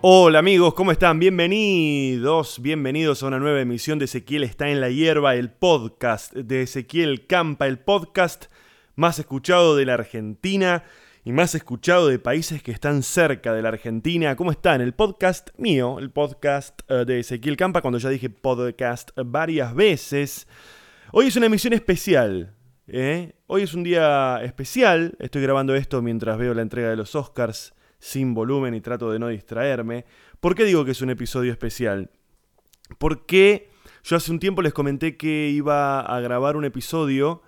Hola 0.00 0.38
amigos, 0.38 0.74
¿cómo 0.74 0.92
están? 0.92 1.18
Bienvenidos, 1.18 2.60
bienvenidos 2.60 3.22
a 3.22 3.26
una 3.26 3.38
nueva 3.38 3.60
emisión 3.60 3.98
de 3.98 4.04
Ezequiel 4.04 4.44
está 4.44 4.68
en 4.68 4.80
la 4.80 4.90
hierba, 4.90 5.34
el 5.34 5.50
podcast 5.50 6.32
de 6.34 6.62
Ezequiel 6.62 7.26
Campa, 7.26 7.66
el 7.66 7.78
podcast 7.78 8.46
más 8.96 9.18
escuchado 9.18 9.76
de 9.76 9.86
la 9.86 9.94
Argentina 9.94 10.84
y 11.24 11.32
más 11.32 11.54
escuchado 11.54 12.08
de 12.08 12.18
países 12.18 12.62
que 12.62 12.70
están 12.70 13.02
cerca 13.02 13.52
de 13.54 13.62
la 13.62 13.70
Argentina. 13.70 14.36
¿Cómo 14.36 14.50
están? 14.50 14.80
El 14.80 14.92
podcast 14.92 15.48
mío, 15.56 15.98
el 15.98 16.10
podcast 16.10 16.82
eh, 16.88 17.04
de 17.06 17.20
Ezequiel 17.20 17.56
Campa, 17.56 17.80
cuando 17.80 17.98
ya 17.98 18.10
dije 18.10 18.28
podcast 18.28 19.10
varias 19.16 19.74
veces. 19.74 20.46
Hoy 21.12 21.28
es 21.28 21.36
una 21.36 21.46
emisión 21.46 21.72
especial. 21.72 22.54
¿eh? 22.86 23.32
Hoy 23.46 23.62
es 23.62 23.74
un 23.74 23.82
día 23.82 24.40
especial. 24.44 25.16
Estoy 25.18 25.42
grabando 25.42 25.74
esto 25.74 26.02
mientras 26.02 26.36
veo 26.38 26.52
la 26.54 26.62
entrega 26.62 26.90
de 26.90 26.96
los 26.96 27.14
Oscars 27.14 27.74
sin 28.04 28.34
volumen 28.34 28.74
y 28.74 28.82
trato 28.82 29.10
de 29.10 29.18
no 29.18 29.28
distraerme. 29.28 30.04
¿Por 30.38 30.54
qué 30.54 30.64
digo 30.64 30.84
que 30.84 30.90
es 30.90 31.00
un 31.00 31.08
episodio 31.08 31.50
especial? 31.50 32.10
Porque 32.98 33.70
yo 34.02 34.16
hace 34.16 34.30
un 34.30 34.38
tiempo 34.38 34.60
les 34.60 34.74
comenté 34.74 35.16
que 35.16 35.48
iba 35.48 36.00
a 36.00 36.20
grabar 36.20 36.58
un 36.58 36.66
episodio 36.66 37.40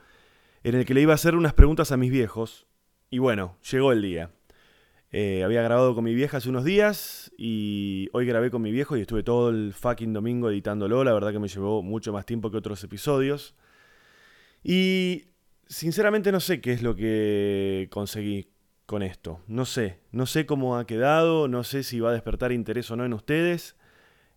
en 0.65 0.75
el 0.75 0.87
que 0.87 0.95
le 0.95 1.03
iba 1.03 1.13
a 1.13 1.17
hacer 1.17 1.37
unas 1.37 1.53
preguntas 1.53 1.93
a 1.93 1.99
mis 1.99 2.11
viejos. 2.11 2.67
Y 3.11 3.19
bueno, 3.19 3.59
llegó 3.71 3.93
el 3.93 4.01
día. 4.01 4.31
Eh, 5.13 5.45
había 5.45 5.61
grabado 5.61 5.95
con 5.95 6.05
mi 6.05 6.15
vieja 6.15 6.39
hace 6.39 6.49
unos 6.49 6.65
días 6.65 7.31
y 7.37 8.09
hoy 8.15 8.25
grabé 8.25 8.51
con 8.51 8.63
mi 8.63 8.73
viejo 8.73 8.97
y 8.97 9.03
estuve 9.03 9.23
todo 9.23 9.51
el 9.51 9.75
fucking 9.75 10.15
domingo 10.15 10.49
editándolo. 10.49 11.05
La 11.05 11.13
verdad 11.13 11.33
que 11.33 11.39
me 11.39 11.49
llevó 11.49 11.83
mucho 11.83 12.15
más 12.15 12.25
tiempo 12.25 12.51
que 12.51 12.57
otros 12.57 12.83
episodios. 12.83 13.55
Y 14.65 15.27
sinceramente 15.67 16.33
no 16.33 16.41
sé 16.41 16.63
qué 16.63 16.73
es 16.73 16.83
lo 16.83 16.97
que 16.97 17.89
conseguí 17.91 18.56
con 18.87 19.03
esto. 19.03 19.41
No 19.49 19.65
sé, 19.67 20.01
no 20.13 20.27
sé 20.27 20.47
cómo 20.47 20.79
ha 20.79 20.87
quedado, 20.87 21.49
no 21.49 21.65
sé 21.65 21.83
si 21.83 22.01
va 22.01 22.11
a 22.11 22.13
despertar 22.13 22.53
interés 22.53 22.91
o 22.91 22.97
no 22.97 23.05
en 23.05 23.13
ustedes. 23.13 23.77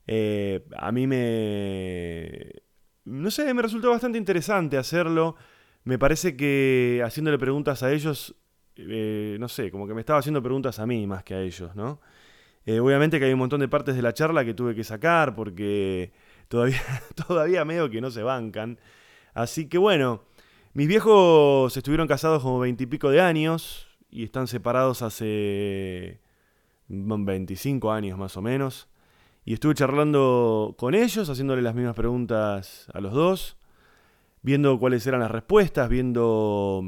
Eh, 0.07 0.65
a 0.75 0.91
mí 0.91 1.07
me... 1.07 2.63
No 3.05 3.31
sé, 3.31 3.53
me 3.53 3.61
resultó 3.61 3.91
bastante 3.91 4.17
interesante 4.17 4.77
hacerlo. 4.77 5.35
Me 5.83 5.97
parece 5.97 6.35
que 6.35 7.01
haciéndole 7.05 7.37
preguntas 7.39 7.83
a 7.83 7.91
ellos, 7.91 8.35
eh, 8.75 9.37
no 9.39 9.47
sé, 9.47 9.71
como 9.71 9.87
que 9.87 9.93
me 9.93 10.01
estaba 10.01 10.19
haciendo 10.19 10.43
preguntas 10.43 10.79
a 10.79 10.85
mí 10.85 11.07
más 11.07 11.23
que 11.23 11.35
a 11.35 11.41
ellos, 11.41 11.75
¿no? 11.75 12.01
Eh, 12.65 12.79
obviamente 12.79 13.19
que 13.19 13.25
hay 13.25 13.33
un 13.33 13.39
montón 13.39 13.61
de 13.61 13.67
partes 13.67 13.95
de 13.95 14.01
la 14.01 14.13
charla 14.13 14.45
que 14.45 14.53
tuve 14.53 14.75
que 14.75 14.83
sacar 14.83 15.33
porque 15.35 16.11
todavía, 16.47 16.81
todavía 17.27 17.65
medio 17.65 17.89
que 17.89 18.01
no 18.01 18.11
se 18.11 18.23
bancan. 18.23 18.79
Así 19.33 19.69
que 19.69 19.77
bueno, 19.77 20.23
mis 20.73 20.87
viejos 20.87 21.75
estuvieron 21.77 22.07
casados 22.07 22.43
como 22.43 22.59
veintipico 22.59 23.09
de 23.09 23.21
años 23.21 23.88
y 24.09 24.23
están 24.23 24.47
separados 24.47 25.01
hace 25.01 26.19
25 26.87 27.91
años 27.91 28.17
más 28.17 28.35
o 28.37 28.41
menos. 28.41 28.87
Y 29.45 29.53
estuve 29.53 29.73
charlando 29.73 30.75
con 30.77 30.93
ellos, 30.93 31.29
haciéndole 31.29 31.61
las 31.61 31.75
mismas 31.75 31.95
preguntas 31.95 32.87
a 32.93 32.99
los 32.99 33.13
dos, 33.13 33.57
viendo 34.41 34.77
cuáles 34.79 35.05
eran 35.07 35.21
las 35.21 35.31
respuestas, 35.31 35.89
viendo 35.89 36.83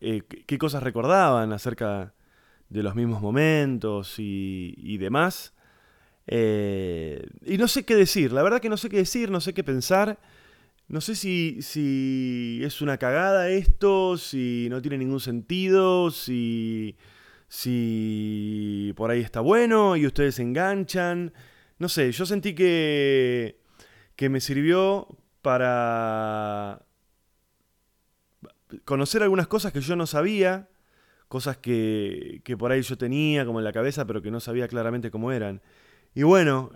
eh, 0.00 0.22
qué 0.22 0.58
cosas 0.58 0.82
recordaban 0.82 1.52
acerca 1.52 2.14
de 2.68 2.82
los 2.82 2.94
mismos 2.94 3.20
momentos 3.20 4.14
y, 4.18 4.98
demás. 4.98 5.54
Eh, 6.26 7.26
y 7.44 7.56
no 7.58 7.68
sé 7.68 7.84
qué 7.84 7.94
decir, 7.94 8.32
la 8.32 8.42
verdad 8.42 8.60
que 8.60 8.68
no 8.68 8.76
sé 8.76 8.88
qué 8.88 8.98
decir, 8.98 9.30
no 9.30 9.40
sé 9.40 9.54
qué 9.54 9.64
pensar. 9.64 10.18
No 10.88 11.00
sé 11.00 11.16
si, 11.16 11.62
si 11.62 12.60
es 12.62 12.80
una 12.80 12.96
cagada 12.98 13.48
esto, 13.50 14.16
si 14.16 14.68
no 14.70 14.80
tiene 14.80 14.98
ningún 14.98 15.18
sentido, 15.20 16.10
si, 16.12 16.96
si 17.48 18.92
por 18.96 19.10
ahí 19.10 19.20
está 19.20 19.40
bueno 19.40 19.96
y 19.96 20.06
ustedes 20.06 20.36
se 20.36 20.42
enganchan. 20.42 21.32
No 21.78 21.88
sé, 21.88 22.12
yo 22.12 22.24
sentí 22.24 22.54
que, 22.54 23.60
que 24.14 24.28
me 24.28 24.40
sirvió 24.40 25.08
para 25.42 26.86
conocer 28.84 29.22
algunas 29.22 29.48
cosas 29.48 29.72
que 29.72 29.80
yo 29.80 29.96
no 29.96 30.06
sabía, 30.06 30.68
cosas 31.28 31.56
que, 31.56 32.42
que 32.44 32.56
por 32.56 32.70
ahí 32.70 32.82
yo 32.82 32.96
tenía 32.96 33.44
como 33.44 33.58
en 33.58 33.64
la 33.64 33.72
cabeza, 33.72 34.06
pero 34.06 34.22
que 34.22 34.30
no 34.30 34.38
sabía 34.40 34.68
claramente 34.68 35.10
cómo 35.10 35.32
eran. 35.32 35.62
Y 36.14 36.22
bueno, 36.22 36.70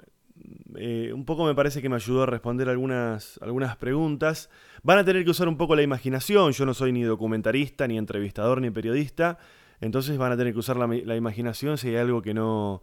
eh, 0.80 1.12
un 1.12 1.24
poco 1.24 1.44
me 1.44 1.54
parece 1.54 1.82
que 1.82 1.88
me 1.88 1.96
ayudó 1.96 2.22
a 2.22 2.26
responder 2.26 2.68
algunas, 2.68 3.38
algunas 3.42 3.76
preguntas. 3.76 4.48
Van 4.82 4.96
a 4.98 5.04
tener 5.04 5.24
que 5.24 5.30
usar 5.30 5.46
un 5.46 5.56
poco 5.56 5.76
la 5.76 5.82
imaginación, 5.82 6.52
yo 6.52 6.64
no 6.64 6.72
soy 6.72 6.92
ni 6.92 7.02
documentarista, 7.02 7.86
ni 7.86 7.98
entrevistador, 7.98 8.60
ni 8.62 8.70
periodista, 8.70 9.38
entonces 9.80 10.16
van 10.16 10.32
a 10.32 10.36
tener 10.36 10.52
que 10.52 10.58
usar 10.58 10.76
la, 10.76 11.16
imaginación 11.16 11.78
si 11.78 11.88
hay 11.88 11.96
algo 11.96 12.22
que 12.22 12.34
no, 12.34 12.82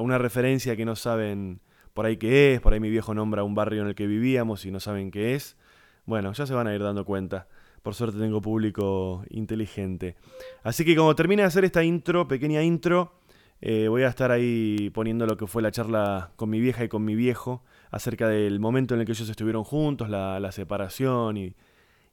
una 0.00 0.18
referencia 0.18 0.76
que 0.76 0.84
no 0.84 0.96
saben 0.96 1.60
por 1.94 2.06
ahí 2.06 2.16
qué 2.16 2.54
es, 2.54 2.60
por 2.60 2.72
ahí 2.72 2.80
mi 2.80 2.90
viejo 2.90 3.14
nombra 3.14 3.44
un 3.44 3.54
barrio 3.54 3.82
en 3.82 3.88
el 3.88 3.94
que 3.94 4.06
vivíamos 4.06 4.66
y 4.66 4.70
no 4.70 4.80
saben 4.80 5.10
qué 5.10 5.34
es. 5.34 5.56
Bueno, 6.06 6.32
ya 6.32 6.46
se 6.46 6.52
van 6.52 6.66
a 6.66 6.74
ir 6.74 6.82
dando 6.82 7.04
cuenta. 7.04 7.46
Por 7.82 7.94
suerte 7.94 8.18
tengo 8.18 8.40
público 8.42 9.24
inteligente. 9.30 10.16
Así 10.62 10.84
que 10.84 10.96
como 10.96 11.14
termine 11.14 11.42
de 11.42 11.48
hacer 11.48 11.64
esta 11.64 11.84
intro, 11.84 12.26
pequeña 12.26 12.62
intro, 12.62 13.12
eh, 13.66 13.88
voy 13.88 14.02
a 14.02 14.08
estar 14.08 14.30
ahí 14.30 14.90
poniendo 14.90 15.24
lo 15.24 15.38
que 15.38 15.46
fue 15.46 15.62
la 15.62 15.70
charla 15.70 16.32
con 16.36 16.50
mi 16.50 16.60
vieja 16.60 16.84
y 16.84 16.88
con 16.90 17.02
mi 17.02 17.14
viejo 17.14 17.64
acerca 17.90 18.28
del 18.28 18.60
momento 18.60 18.92
en 18.92 19.00
el 19.00 19.06
que 19.06 19.12
ellos 19.12 19.26
estuvieron 19.26 19.64
juntos, 19.64 20.10
la, 20.10 20.52
separación 20.52 21.38
y, 21.38 21.54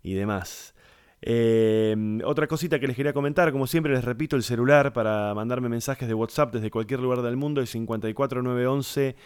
demás. 0.02 0.74
Eh, 1.22 2.22
otra 2.24 2.48
cosita 2.48 2.80
que 2.80 2.88
les 2.88 2.96
quería 2.96 3.12
comentar, 3.12 3.52
como 3.52 3.68
siempre 3.68 3.92
les 3.92 4.06
repito, 4.06 4.38
el 4.38 4.44
celular 4.44 4.94
para 4.94 5.34
mandarme 5.34 5.68
mensajes 5.68 6.08
de 6.08 6.14
WhatsApp 6.14 6.54
desde 6.54 6.72
cualquier 6.72 7.02
lugar 7.02 7.22
del 7.22 7.36
mundo 7.36 7.60
es 7.60 7.70
54911 7.76 9.18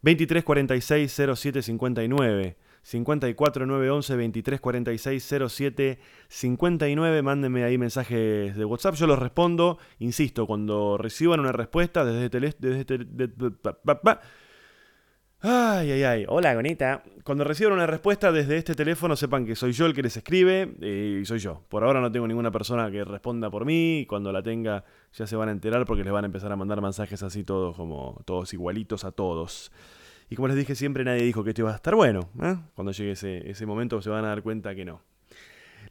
2346 0.00 1.12
0759. 1.12 2.56
54911 2.84 4.12
2346 4.12 5.34
07 5.48 5.98
59. 6.28 7.22
Mándenme 7.22 7.64
ahí 7.64 7.78
mensajes 7.78 8.54
de 8.54 8.64
WhatsApp. 8.64 8.94
Yo 8.94 9.06
los 9.06 9.18
respondo. 9.18 9.78
Insisto, 9.98 10.46
cuando 10.46 10.98
reciban 10.98 11.40
una 11.40 11.52
respuesta 11.52 12.04
desde 12.04 12.30
tele, 12.30 12.54
desde 12.58 12.84
Ay, 15.46 15.90
ay, 15.92 16.02
ay. 16.04 16.24
Hola, 16.26 16.54
bonita. 16.54 17.02
Cuando 17.22 17.44
reciban 17.44 17.74
una 17.74 17.86
respuesta 17.86 18.32
desde 18.32 18.56
este 18.56 18.74
teléfono, 18.74 19.14
sepan 19.14 19.44
que 19.44 19.54
soy 19.54 19.72
yo 19.72 19.84
el 19.84 19.92
que 19.92 20.02
les 20.02 20.16
escribe 20.16 20.74
eh, 20.80 21.20
y 21.20 21.24
soy 21.26 21.38
yo. 21.38 21.62
Por 21.68 21.84
ahora 21.84 22.00
no 22.00 22.10
tengo 22.10 22.26
ninguna 22.26 22.50
persona 22.50 22.90
que 22.90 23.04
responda 23.04 23.50
por 23.50 23.66
mí. 23.66 24.06
Cuando 24.08 24.32
la 24.32 24.42
tenga, 24.42 24.84
ya 25.12 25.26
se 25.26 25.36
van 25.36 25.50
a 25.50 25.52
enterar 25.52 25.84
porque 25.84 26.02
les 26.02 26.14
van 26.14 26.24
a 26.24 26.28
empezar 26.28 26.50
a 26.50 26.56
mandar 26.56 26.80
mensajes 26.80 27.22
así 27.22 27.44
todos, 27.44 27.76
como 27.76 28.22
todos 28.24 28.54
igualitos 28.54 29.04
a 29.04 29.12
todos. 29.12 29.70
Y 30.30 30.36
como 30.36 30.48
les 30.48 30.56
dije 30.56 30.74
siempre, 30.74 31.04
nadie 31.04 31.22
dijo 31.22 31.44
que 31.44 31.50
esto 31.50 31.62
iba 31.62 31.72
a 31.72 31.76
estar 31.76 31.94
bueno. 31.94 32.28
¿eh? 32.42 32.56
Cuando 32.74 32.92
llegue 32.92 33.12
ese, 33.12 33.50
ese 33.50 33.66
momento 33.66 34.00
se 34.02 34.10
van 34.10 34.24
a 34.24 34.28
dar 34.28 34.42
cuenta 34.42 34.74
que 34.74 34.84
no. 34.84 35.02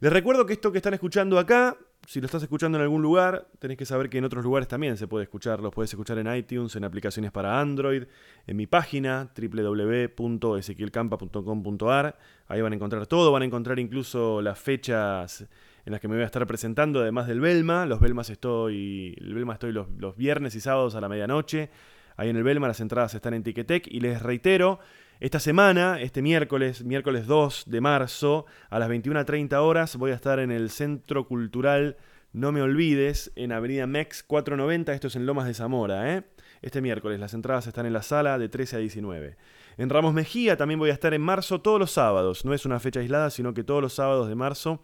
Les 0.00 0.12
recuerdo 0.12 0.44
que 0.44 0.52
esto 0.52 0.72
que 0.72 0.78
están 0.78 0.94
escuchando 0.94 1.38
acá, 1.38 1.76
si 2.06 2.20
lo 2.20 2.26
estás 2.26 2.42
escuchando 2.42 2.76
en 2.78 2.82
algún 2.82 3.00
lugar, 3.00 3.46
tenés 3.58 3.78
que 3.78 3.86
saber 3.86 4.10
que 4.10 4.18
en 4.18 4.24
otros 4.24 4.42
lugares 4.44 4.68
también 4.68 4.96
se 4.96 5.06
puede 5.06 5.22
escuchar. 5.24 5.60
Los 5.60 5.72
puedes 5.72 5.92
escuchar 5.92 6.18
en 6.18 6.34
iTunes, 6.34 6.74
en 6.76 6.84
aplicaciones 6.84 7.30
para 7.32 7.60
Android, 7.60 8.04
en 8.46 8.56
mi 8.56 8.66
página 8.66 9.30
www.ezequielcampa.com.ar. 9.36 12.18
Ahí 12.48 12.60
van 12.60 12.72
a 12.72 12.76
encontrar 12.76 13.06
todo, 13.06 13.32
van 13.32 13.42
a 13.42 13.46
encontrar 13.46 13.78
incluso 13.78 14.42
las 14.42 14.58
fechas 14.58 15.46
en 15.86 15.92
las 15.92 16.00
que 16.00 16.08
me 16.08 16.14
voy 16.14 16.24
a 16.24 16.26
estar 16.26 16.46
presentando, 16.46 17.00
además 17.00 17.26
del 17.26 17.40
Belma. 17.40 17.86
Los 17.86 18.00
Belmas 18.00 18.28
estoy, 18.30 19.14
el 19.18 19.32
Belma 19.32 19.54
estoy 19.54 19.72
los, 19.72 19.88
los 19.98 20.14
viernes 20.16 20.54
y 20.54 20.60
sábados 20.60 20.94
a 20.96 21.00
la 21.00 21.08
medianoche. 21.08 21.70
Ahí 22.16 22.28
en 22.28 22.36
el 22.36 22.42
Belma 22.42 22.68
las 22.68 22.80
entradas 22.80 23.14
están 23.14 23.34
en 23.34 23.42
Ticketek 23.42 23.88
y 23.88 24.00
les 24.00 24.22
reitero, 24.22 24.78
esta 25.20 25.40
semana, 25.40 26.00
este 26.00 26.22
miércoles, 26.22 26.84
miércoles 26.84 27.26
2 27.26 27.64
de 27.66 27.80
marzo, 27.80 28.46
a 28.70 28.78
las 28.78 28.88
21.30 28.88 29.54
horas, 29.56 29.96
voy 29.96 30.10
a 30.10 30.14
estar 30.14 30.38
en 30.38 30.50
el 30.50 30.70
Centro 30.70 31.26
Cultural 31.26 31.96
No 32.32 32.52
Me 32.52 32.62
Olvides, 32.62 33.32
en 33.36 33.52
Avenida 33.52 33.86
Mex 33.86 34.22
490, 34.22 34.92
esto 34.92 35.06
es 35.08 35.16
en 35.16 35.26
Lomas 35.26 35.46
de 35.46 35.54
Zamora, 35.54 36.14
¿eh? 36.14 36.24
Este 36.62 36.80
miércoles, 36.80 37.20
las 37.20 37.34
entradas 37.34 37.66
están 37.66 37.86
en 37.86 37.92
la 37.92 38.02
sala 38.02 38.38
de 38.38 38.48
13 38.48 38.76
a 38.76 38.78
19. 38.78 39.36
En 39.76 39.90
Ramos 39.90 40.14
Mejía 40.14 40.56
también 40.56 40.78
voy 40.78 40.90
a 40.90 40.94
estar 40.94 41.14
en 41.14 41.22
marzo 41.22 41.60
todos 41.60 41.78
los 41.78 41.90
sábados, 41.90 42.44
no 42.44 42.54
es 42.54 42.64
una 42.64 42.80
fecha 42.80 43.00
aislada, 43.00 43.30
sino 43.30 43.54
que 43.54 43.64
todos 43.64 43.82
los 43.82 43.92
sábados 43.94 44.28
de 44.28 44.34
marzo 44.34 44.82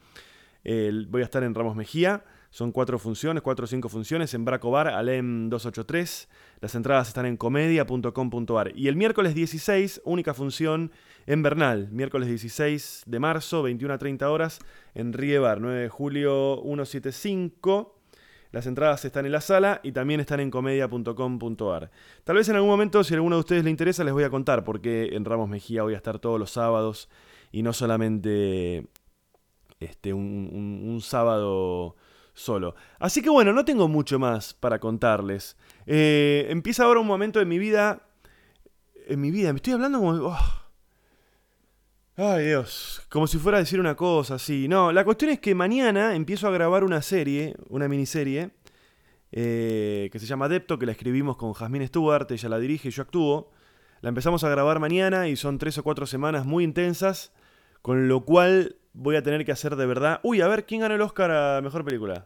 voy 0.64 1.22
a 1.22 1.24
estar 1.24 1.42
en 1.42 1.54
Ramos 1.54 1.76
Mejía. 1.76 2.24
Son 2.50 2.72
cuatro 2.72 2.98
funciones, 2.98 3.42
cuatro 3.44 3.64
o 3.64 3.68
cinco 3.68 3.88
funciones 3.88 4.34
en 4.34 4.44
Bracobar, 4.44 4.88
Alem 4.88 5.48
283. 5.48 6.28
Las 6.60 6.74
entradas 6.74 7.08
están 7.08 7.24
en 7.26 7.36
comedia.com.ar. 7.36 8.72
Y 8.76 8.88
el 8.88 8.96
miércoles 8.96 9.34
16, 9.34 10.02
única 10.04 10.34
función 10.34 10.92
en 11.26 11.42
Bernal. 11.42 11.88
Miércoles 11.90 12.28
16 12.28 13.04
de 13.06 13.18
marzo, 13.18 13.62
21 13.62 13.94
a 13.94 13.98
30 13.98 14.30
horas, 14.30 14.58
en 14.94 15.12
Riebar, 15.12 15.60
9 15.60 15.80
de 15.82 15.88
julio 15.88 16.60
175. 16.64 17.96
Las 18.52 18.66
entradas 18.66 19.04
están 19.04 19.26
en 19.26 19.32
la 19.32 19.40
sala 19.40 19.80
y 19.84 19.92
también 19.92 20.18
están 20.20 20.40
en 20.40 20.50
comedia.com.ar. 20.50 21.90
Tal 22.24 22.36
vez 22.36 22.48
en 22.48 22.56
algún 22.56 22.70
momento, 22.70 23.04
si 23.04 23.14
a 23.14 23.16
alguno 23.16 23.36
de 23.36 23.40
ustedes 23.40 23.64
le 23.64 23.70
interesa, 23.70 24.02
les 24.04 24.12
voy 24.12 24.24
a 24.24 24.30
contar 24.30 24.64
porque 24.64 25.10
en 25.14 25.24
Ramos 25.24 25.48
Mejía 25.48 25.82
voy 25.84 25.94
a 25.94 25.96
estar 25.98 26.18
todos 26.18 26.38
los 26.38 26.50
sábados 26.50 27.08
y 27.52 27.62
no 27.62 27.72
solamente 27.72 28.86
este, 29.78 30.12
un, 30.12 30.50
un- 30.52 30.90
un 30.90 31.00
sábado 31.00 31.94
solo. 32.40 32.74
Así 32.98 33.22
que 33.22 33.30
bueno, 33.30 33.52
no 33.52 33.64
tengo 33.64 33.88
mucho 33.88 34.18
más 34.18 34.54
para 34.54 34.78
contarles. 34.78 35.56
Eh, 35.86 36.46
empieza 36.48 36.84
ahora 36.84 37.00
un 37.00 37.06
momento 37.06 37.38
de 37.38 37.44
mi 37.44 37.58
vida. 37.58 38.02
En 39.06 39.20
mi 39.20 39.30
vida, 39.30 39.52
me 39.52 39.58
estoy 39.58 39.74
hablando 39.74 39.98
como. 39.98 40.12
oh. 40.28 40.60
Ay 42.16 42.48
Dios, 42.48 43.00
como 43.08 43.26
si 43.26 43.38
fuera 43.38 43.56
a 43.56 43.60
decir 43.60 43.80
una 43.80 43.94
cosa 43.94 44.34
así. 44.34 44.68
No, 44.68 44.92
la 44.92 45.04
cuestión 45.04 45.30
es 45.30 45.40
que 45.40 45.54
mañana 45.54 46.14
empiezo 46.14 46.48
a 46.48 46.50
grabar 46.50 46.84
una 46.84 47.00
serie, 47.00 47.54
una 47.68 47.88
miniserie, 47.88 48.50
eh, 49.32 50.10
que 50.12 50.18
se 50.18 50.26
llama 50.26 50.44
Adepto, 50.44 50.78
que 50.78 50.84
la 50.84 50.92
escribimos 50.92 51.38
con 51.38 51.54
Jasmine 51.54 51.86
Stewart, 51.86 52.30
ella 52.30 52.48
la 52.50 52.58
dirige 52.58 52.88
y 52.88 52.90
yo 52.90 53.02
actúo. 53.02 53.52
La 54.02 54.10
empezamos 54.10 54.44
a 54.44 54.50
grabar 54.50 54.80
mañana 54.80 55.28
y 55.28 55.36
son 55.36 55.58
tres 55.58 55.78
o 55.78 55.82
cuatro 55.82 56.06
semanas 56.06 56.44
muy 56.44 56.64
intensas, 56.64 57.32
con 57.80 58.08
lo 58.08 58.24
cual 58.24 58.76
voy 58.92 59.16
a 59.16 59.22
tener 59.22 59.44
que 59.44 59.52
hacer 59.52 59.76
de 59.76 59.86
verdad. 59.86 60.20
Uy, 60.22 60.40
a 60.40 60.48
ver, 60.48 60.64
¿quién 60.64 60.80
ganó 60.80 60.94
el 60.94 61.00
Oscar 61.00 61.30
a 61.30 61.60
Mejor 61.60 61.84
Película? 61.84 62.24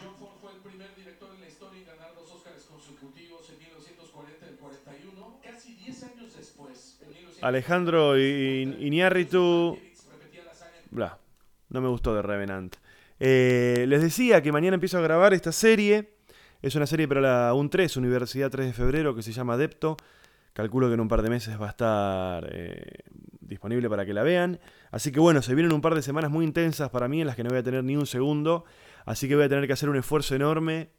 John 0.00 0.14
Ford 0.18 0.32
fue 0.40 0.52
el 0.52 0.58
primer 0.58 0.94
director 0.94 1.28
en 1.34 1.40
la 1.40 1.48
historia 1.48 1.80
en 1.80 1.86
ganar 1.86 2.14
dos 2.14 2.30
Oscars 2.32 2.64
consecutivos 2.64 3.50
en 3.50 3.58
1940 3.58 4.46
y 4.46 4.48
el 4.48 4.56
41. 4.56 5.40
Casi 5.42 5.74
10 5.74 6.02
años 6.04 6.36
después, 6.36 6.98
en 7.02 7.08
1940, 7.08 7.46
Alejandro 7.46 8.18
Iñárritu... 8.18 9.78
Bla, 10.90 11.18
no 11.70 11.80
me 11.80 11.88
gustó 11.88 12.14
de 12.14 12.22
Revenant. 12.22 12.76
Eh, 13.18 13.84
les 13.88 14.02
decía 14.02 14.42
que 14.42 14.52
mañana 14.52 14.74
empiezo 14.74 14.98
a 14.98 15.00
grabar 15.00 15.34
esta 15.34 15.50
serie. 15.50 16.10
Es 16.62 16.74
una 16.76 16.86
serie 16.86 17.08
para 17.08 17.20
la 17.20 17.52
UN3, 17.52 17.96
Universidad 17.96 18.50
3 18.50 18.68
de 18.68 18.72
Febrero, 18.72 19.14
que 19.14 19.22
se 19.22 19.32
llama 19.32 19.54
Adepto. 19.54 19.96
Calculo 20.54 20.86
que 20.86 20.94
en 20.94 21.00
un 21.00 21.08
par 21.08 21.22
de 21.22 21.30
meses 21.30 21.60
va 21.60 21.66
a 21.66 21.70
estar 21.70 22.48
eh, 22.50 23.00
disponible 23.40 23.90
para 23.90 24.06
que 24.06 24.14
la 24.14 24.22
vean. 24.22 24.60
Así 24.92 25.10
que 25.10 25.18
bueno, 25.18 25.42
se 25.42 25.52
vienen 25.54 25.72
un 25.72 25.80
par 25.80 25.96
de 25.96 26.00
semanas 26.00 26.30
muy 26.30 26.44
intensas 26.44 26.90
para 26.90 27.08
mí 27.08 27.20
en 27.20 27.26
las 27.26 27.34
que 27.34 27.42
no 27.42 27.50
voy 27.50 27.58
a 27.58 27.62
tener 27.64 27.82
ni 27.82 27.96
un 27.96 28.06
segundo. 28.06 28.64
Así 29.04 29.28
que 29.28 29.34
voy 29.34 29.44
a 29.44 29.48
tener 29.48 29.66
que 29.66 29.72
hacer 29.72 29.88
un 29.88 29.96
esfuerzo 29.96 30.36
enorme 30.36 30.90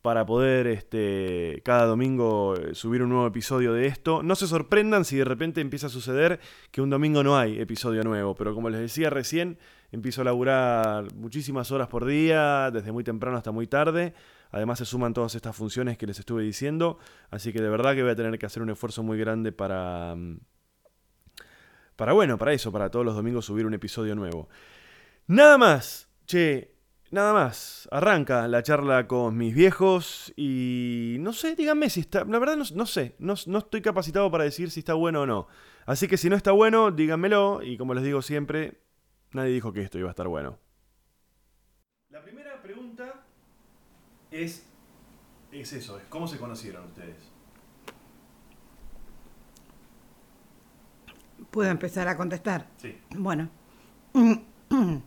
para 0.00 0.24
poder 0.24 0.66
este, 0.66 1.60
cada 1.62 1.84
domingo 1.84 2.56
eh, 2.56 2.74
subir 2.74 3.02
un 3.02 3.10
nuevo 3.10 3.26
episodio 3.26 3.74
de 3.74 3.86
esto. 3.86 4.22
No 4.22 4.34
se 4.34 4.46
sorprendan 4.46 5.04
si 5.04 5.16
de 5.16 5.26
repente 5.26 5.60
empieza 5.60 5.88
a 5.88 5.90
suceder 5.90 6.40
que 6.70 6.80
un 6.80 6.88
domingo 6.88 7.22
no 7.22 7.36
hay 7.36 7.60
episodio 7.60 8.02
nuevo, 8.02 8.34
pero 8.34 8.54
como 8.54 8.70
les 8.70 8.80
decía 8.80 9.10
recién, 9.10 9.58
empiezo 9.92 10.22
a 10.22 10.24
laburar 10.24 11.14
muchísimas 11.14 11.70
horas 11.70 11.86
por 11.88 12.04
día, 12.04 12.70
desde 12.72 12.90
muy 12.90 13.04
temprano 13.04 13.36
hasta 13.36 13.52
muy 13.52 13.66
tarde. 13.68 14.14
Además 14.50 14.78
se 14.78 14.84
suman 14.84 15.14
todas 15.14 15.34
estas 15.34 15.54
funciones 15.54 15.96
que 15.96 16.06
les 16.06 16.18
estuve 16.18 16.42
diciendo, 16.42 16.98
así 17.30 17.52
que 17.52 17.62
de 17.62 17.68
verdad 17.68 17.94
que 17.94 18.02
voy 18.02 18.12
a 18.12 18.16
tener 18.16 18.38
que 18.38 18.46
hacer 18.46 18.62
un 18.62 18.70
esfuerzo 18.70 19.02
muy 19.02 19.18
grande 19.18 19.52
para... 19.52 20.14
mm, 20.16 20.40
Para 21.96 22.12
bueno, 22.14 22.36
para 22.38 22.52
eso, 22.52 22.72
para 22.72 22.90
todos 22.90 23.04
los 23.04 23.14
domingos 23.14 23.44
subir 23.44 23.66
un 23.66 23.74
episodio 23.74 24.14
nuevo. 24.14 24.48
Nada 25.26 25.56
más, 25.58 26.08
che, 26.26 26.74
nada 27.10 27.32
más. 27.32 27.88
Arranca 27.92 28.48
la 28.48 28.62
charla 28.62 29.06
con 29.06 29.36
mis 29.36 29.54
viejos 29.54 30.32
y 30.36 31.16
no 31.20 31.32
sé, 31.32 31.54
díganme 31.54 31.90
si 31.90 32.00
está... 32.00 32.24
La 32.24 32.38
verdad 32.38 32.56
no, 32.56 32.64
no 32.74 32.86
sé, 32.86 33.14
no, 33.18 33.34
no 33.46 33.58
estoy 33.58 33.82
capacitado 33.82 34.30
para 34.30 34.44
decir 34.44 34.70
si 34.70 34.80
está 34.80 34.94
bueno 34.94 35.22
o 35.22 35.26
no. 35.26 35.46
Así 35.86 36.08
que 36.08 36.16
si 36.16 36.28
no 36.28 36.36
está 36.36 36.52
bueno, 36.52 36.90
díganmelo 36.90 37.60
y 37.62 37.76
como 37.76 37.94
les 37.94 38.04
digo 38.04 38.22
siempre, 38.22 38.80
nadie 39.32 39.52
dijo 39.52 39.72
que 39.72 39.82
esto 39.82 39.98
iba 39.98 40.08
a 40.08 40.10
estar 40.10 40.28
bueno. 40.28 40.58
La 42.10 42.22
primera 42.22 42.60
pregunta 42.62 43.24
es, 44.30 44.66
es 45.50 45.72
eso, 45.72 45.98
es 45.98 46.04
cómo 46.06 46.26
se 46.26 46.38
conocieron 46.38 46.84
ustedes. 46.86 47.16
Puedo 51.50 51.70
empezar 51.70 52.08
a 52.08 52.16
contestar. 52.16 52.66
Sí. 52.78 52.98
Bueno. 53.16 53.48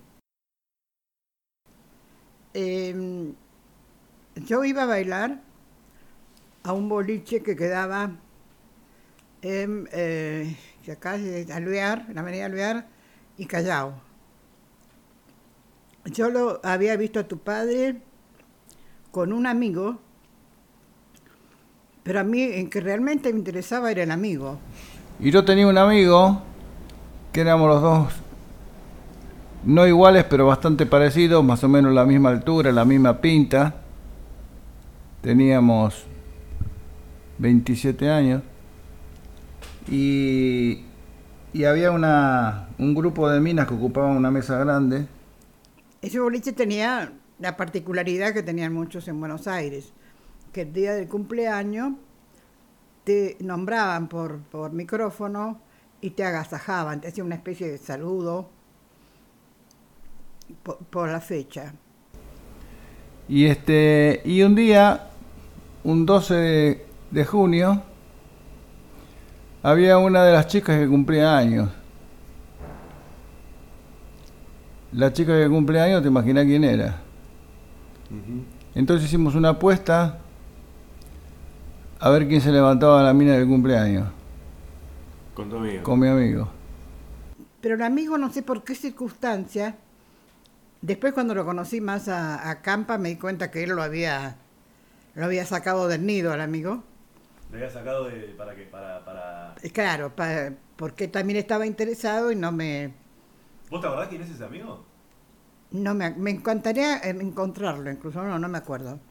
Em, 2.58 3.36
yo 4.36 4.64
iba 4.64 4.84
a 4.84 4.86
bailar 4.86 5.42
a 6.64 6.72
un 6.72 6.88
boliche 6.88 7.44
que 7.44 7.54
quedaba 7.54 8.12
en 9.42 9.90
eh, 9.92 10.56
acá 10.90 11.16
Alvear, 11.16 12.06
en 12.08 12.16
la 12.16 12.22
avenida 12.22 12.46
Alvear 12.46 12.88
y 13.38 13.46
Callao. 13.46 14.05
Yo 16.06 16.30
lo 16.30 16.60
había 16.64 16.96
visto 16.98 17.20
a 17.20 17.24
tu 17.24 17.40
padre 17.40 17.98
con 19.12 19.34
un 19.34 19.48
amigo, 19.48 20.00
pero 22.04 22.20
a 22.20 22.24
mí 22.24 22.42
en 22.42 22.70
que 22.70 22.80
realmente 22.80 23.32
me 23.34 23.40
interesaba 23.40 23.90
era 23.90 24.04
el 24.04 24.12
amigo. 24.12 24.60
Y 25.20 25.32
yo 25.32 25.44
tenía 25.44 25.68
un 25.68 25.78
amigo 25.78 26.42
que 27.32 27.42
éramos 27.42 27.70
los 27.70 27.82
dos 27.82 28.14
no 29.66 29.88
iguales, 29.88 30.26
pero 30.26 30.46
bastante 30.46 30.86
parecidos, 30.86 31.44
más 31.44 31.64
o 31.64 31.70
menos 31.70 31.92
la 31.92 32.06
misma 32.06 32.30
altura, 32.30 32.72
la 32.72 32.86
misma 32.86 33.20
pinta. 33.20 33.74
Teníamos 35.22 36.06
27 37.40 38.10
años. 38.10 38.44
Y, 39.90 40.84
y 41.52 41.64
había 41.64 41.92
una, 41.92 42.68
un 42.78 42.94
grupo 42.94 43.28
de 43.28 43.40
minas 43.40 43.68
que 43.68 43.74
ocupaban 43.74 44.16
una 44.16 44.30
mesa 44.30 44.60
grande. 44.60 45.08
Ese 46.06 46.20
boliche 46.20 46.54
tenía 46.54 47.14
la 47.40 47.58
particularidad 47.58 48.32
que 48.32 48.44
tenían 48.44 48.72
muchos 48.72 49.08
en 49.08 49.20
Buenos 49.20 49.48
Aires, 49.48 49.92
que 50.54 50.62
el 50.62 50.72
día 50.72 50.94
del 50.94 51.08
cumpleaños 51.08 51.94
te 53.04 53.38
nombraban 53.40 54.08
por, 54.08 54.38
por 54.38 54.72
micrófono 54.72 55.60
y 56.02 56.12
te 56.12 56.24
agasajaban, 56.24 57.02
te 57.02 57.08
hacían 57.08 57.26
una 57.26 57.34
especie 57.34 57.68
de 57.72 57.80
saludo 57.80 58.48
por, 60.92 61.10
la 61.10 61.20
fecha. 61.22 61.74
Y 63.28 63.48
este 63.48 64.22
y 64.26 64.44
un 64.44 64.54
día, 64.54 65.10
un 65.84 66.06
12 66.06 66.34
de, 66.36 66.86
de 67.10 67.26
junio, 67.26 67.82
había 69.64 69.98
una 69.98 70.24
de 70.24 70.34
las 70.34 70.46
chicas 70.46 70.78
que 70.78 70.88
cumplía 70.88 71.36
años. 71.36 71.72
La 74.92 75.12
chica 75.12 75.34
que 75.38 75.50
cumplía 75.50 75.84
años, 75.84 76.02
te 76.02 76.08
imaginas 76.08 76.46
quién 76.46 76.64
era. 76.64 77.02
Entonces 78.74 79.08
hicimos 79.08 79.36
una 79.36 79.50
apuesta 79.50 80.20
a 82.00 82.10
ver 82.10 82.28
quién 82.28 82.42
se 82.42 82.52
levantaba 82.52 83.00
a 83.02 83.04
la 83.04 83.14
mina 83.14 83.34
del 83.34 83.48
cumpleaños, 83.48 84.08
Con 85.34 85.50
tu 85.50 85.58
amigo. 85.58 85.84
con 85.84 86.00
mi 86.00 86.08
amigo. 86.08 86.50
Pero 87.62 87.76
el 87.76 87.82
amigo, 87.82 88.18
no 88.18 88.32
sé 88.32 88.44
por 88.44 88.64
qué 88.64 88.76
circunstancia, 88.76 89.76
después 90.82 91.14
cuando 91.14 91.34
lo 91.34 91.46
conocí 91.46 91.82
más 91.82 92.08
a, 92.08 92.50
a 92.50 92.62
Campa, 92.62 92.98
me 92.98 93.10
di 93.10 93.16
cuenta 93.18 93.50
que 93.52 93.64
él 93.64 93.72
lo 93.72 93.82
había, 93.82 94.38
lo 95.16 95.26
había 95.26 95.46
sacado 95.46 95.88
del 95.88 96.06
nido 96.06 96.32
al 96.32 96.42
amigo. 96.42 96.84
Le 97.52 97.58
había 97.58 97.70
sacado 97.72 98.06
de, 98.06 98.36
para 98.38 98.56
qué, 98.56 98.64
para, 98.64 99.04
para... 99.04 99.56
Eh, 99.64 99.72
Claro, 99.72 100.12
porque 100.76 101.08
también 101.08 101.38
estaba 101.40 101.66
interesado 101.66 102.32
y 102.32 102.36
no 102.36 102.52
me, 102.52 102.94
¿Vos 103.76 103.82
te 103.82 103.88
acordás 103.88 104.08
quién 104.08 104.22
es 104.22 104.30
ese 104.30 104.46
amigo? 104.46 104.86
no 105.72 105.94
me, 105.94 106.10
me 106.12 106.32
encantaría 106.32 107.00
encontrarlo, 107.00 107.92
incluso 107.92 108.24
no, 108.24 108.40
no 108.40 108.48
me 108.48 108.58
acuerdo. 108.58 109.02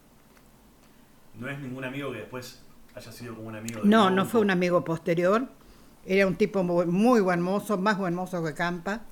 No 1.38 1.50
es 1.50 1.58
ningún 1.58 1.84
amigo 1.84 2.10
que 2.12 2.20
después 2.20 2.62
haya 2.94 3.12
sido 3.12 3.34
como 3.34 3.48
un 3.48 3.56
amigo 3.56 3.80
del 3.80 3.90
No, 3.90 4.08
no 4.08 4.24
fue 4.24 4.40
un 4.40 4.50
amigo 4.50 4.82
posterior. 4.82 5.46
Era 6.06 6.26
un 6.26 6.36
tipo 6.36 6.62
muy, 6.62 6.86
muy 6.86 7.20
buen 7.20 7.42
mozo, 7.42 7.76
más 7.76 7.98
buen 7.98 8.14
mozo 8.14 8.42
que 8.42 8.54
Campa. 8.54 9.02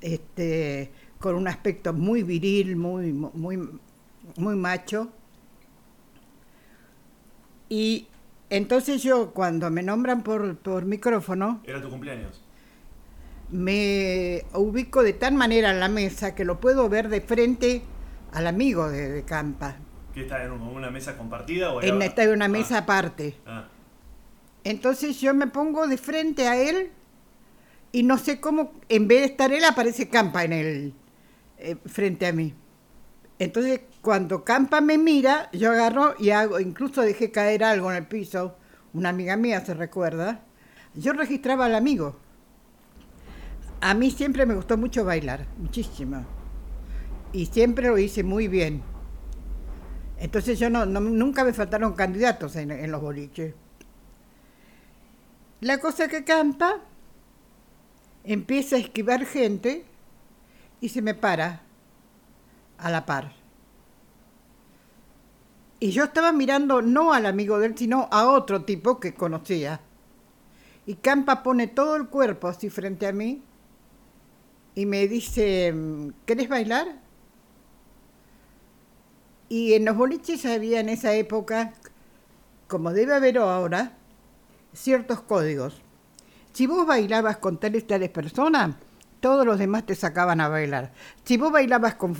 Este, 0.00 0.92
con 1.18 1.34
un 1.34 1.48
aspecto 1.48 1.92
muy 1.92 2.22
viril, 2.22 2.76
muy, 2.76 3.12
muy, 3.12 3.68
muy 4.36 4.54
macho. 4.54 5.08
Y 7.68 8.06
entonces 8.48 9.02
yo, 9.02 9.32
cuando 9.32 9.72
me 9.72 9.82
nombran 9.82 10.22
por, 10.22 10.56
por 10.58 10.84
micrófono, 10.84 11.62
Era 11.64 11.82
tu 11.82 11.90
cumpleaños. 11.90 12.45
Me 13.50 14.44
ubico 14.54 15.02
de 15.02 15.12
tal 15.12 15.34
manera 15.34 15.70
en 15.70 15.80
la 15.80 15.88
mesa 15.88 16.34
que 16.34 16.44
lo 16.44 16.60
puedo 16.60 16.88
ver 16.88 17.08
de 17.08 17.20
frente 17.20 17.82
al 18.32 18.46
amigo 18.46 18.88
de, 18.90 19.08
de 19.10 19.22
Campa. 19.24 19.76
¿Qué 20.12 20.22
está 20.22 20.42
en 20.44 20.52
un- 20.52 20.62
una 20.62 20.90
mesa 20.90 21.16
compartida 21.16 21.72
o 21.72 21.82
En, 21.82 22.00
está 22.02 22.24
en 22.24 22.30
una 22.32 22.46
Ah, 22.46 22.48
mesa 22.48 22.78
aparte. 22.78 23.36
ah. 23.46 23.68
Entonces 24.64 25.20
yo 25.20 25.32
me 25.34 25.46
pongo 25.46 25.86
de 25.86 25.96
frente 25.96 26.48
a 26.48 26.56
él 26.56 26.90
y 27.92 28.02
no 28.02 28.18
sé 28.18 28.40
cómo, 28.40 28.72
en 28.88 29.06
vez 29.06 29.20
de 29.20 29.26
estar 29.26 29.52
él, 29.52 29.64
aparece 29.64 30.08
Campa 30.08 30.44
en 30.44 30.52
el 30.52 30.94
eh, 31.58 31.76
frente 31.86 32.26
a 32.26 32.32
mí. 32.32 32.52
Entonces 33.38 33.80
cuando 34.02 34.42
Campa 34.44 34.80
me 34.80 34.98
mira, 34.98 35.50
yo 35.52 35.70
agarro 35.70 36.14
y 36.18 36.30
hago, 36.30 36.58
incluso 36.58 37.02
dejé 37.02 37.30
caer 37.30 37.62
algo 37.62 37.90
en 37.90 37.98
el 37.98 38.06
piso, 38.06 38.56
una 38.92 39.10
amiga 39.10 39.36
mía 39.36 39.64
se 39.64 39.74
recuerda, 39.74 40.40
yo 40.94 41.12
registraba 41.12 41.66
al 41.66 41.74
amigo. 41.74 42.16
A 43.80 43.94
mí 43.94 44.10
siempre 44.10 44.46
me 44.46 44.54
gustó 44.54 44.76
mucho 44.76 45.04
bailar, 45.04 45.46
muchísimo. 45.58 46.24
Y 47.32 47.46
siempre 47.46 47.88
lo 47.88 47.98
hice 47.98 48.22
muy 48.22 48.48
bien. 48.48 48.82
Entonces 50.18 50.58
yo 50.58 50.70
no, 50.70 50.86
no- 50.86 51.00
nunca 51.00 51.44
me 51.44 51.52
faltaron 51.52 51.92
candidatos 51.92 52.56
en, 52.56 52.90
los 52.90 53.00
boliches. 53.02 53.54
La 55.60 55.78
cosa 55.78 56.08
que 56.08 56.24
Campa 56.24 56.80
empieza 58.24 58.76
a 58.76 58.78
esquivar 58.78 59.24
gente 59.24 59.84
y 60.80 60.88
se 60.88 61.02
me 61.02 61.14
para 61.14 61.62
a 62.78 62.90
la 62.90 63.04
par. 63.04 63.32
Y 65.78 65.90
yo 65.90 66.04
estaba 66.04 66.32
mirando 66.32 66.80
no 66.80 67.12
al 67.12 67.26
amigo 67.26 67.58
de 67.58 67.66
él, 67.66 67.74
sino 67.76 68.08
a 68.10 68.26
otro 68.28 68.64
tipo 68.64 68.98
que 68.98 69.14
conocía. 69.14 69.80
Y 70.86 70.94
Campa 70.94 71.42
pone 71.42 71.66
todo 71.66 71.96
el 71.96 72.06
cuerpo 72.08 72.48
así 72.48 72.70
frente 72.70 73.06
a 73.06 73.12
mí 73.12 73.42
y 74.76 74.84
me 74.84 75.08
dice, 75.08 75.74
¿querés 76.26 76.50
bailar? 76.50 76.86
Y 79.48 79.72
en 79.72 79.86
los 79.86 79.96
boliches 79.96 80.44
había 80.44 80.80
en 80.80 80.90
esa 80.90 81.14
época, 81.14 81.72
como 82.68 82.92
debe 82.92 83.14
haber 83.14 83.38
ahora, 83.38 83.94
ciertos 84.74 85.22
códigos. 85.22 85.80
Si 86.52 86.66
vos 86.66 86.86
bailabas 86.86 87.38
con 87.38 87.58
tales 87.58 87.86
tales 87.86 88.10
personas, 88.10 88.76
todos 89.20 89.46
los 89.46 89.58
demás 89.58 89.86
te 89.86 89.94
sacaban 89.94 90.42
a 90.42 90.48
bailar. 90.48 90.92
Si 91.24 91.38
vos 91.38 91.50
bailabas 91.50 91.94
con 91.94 92.14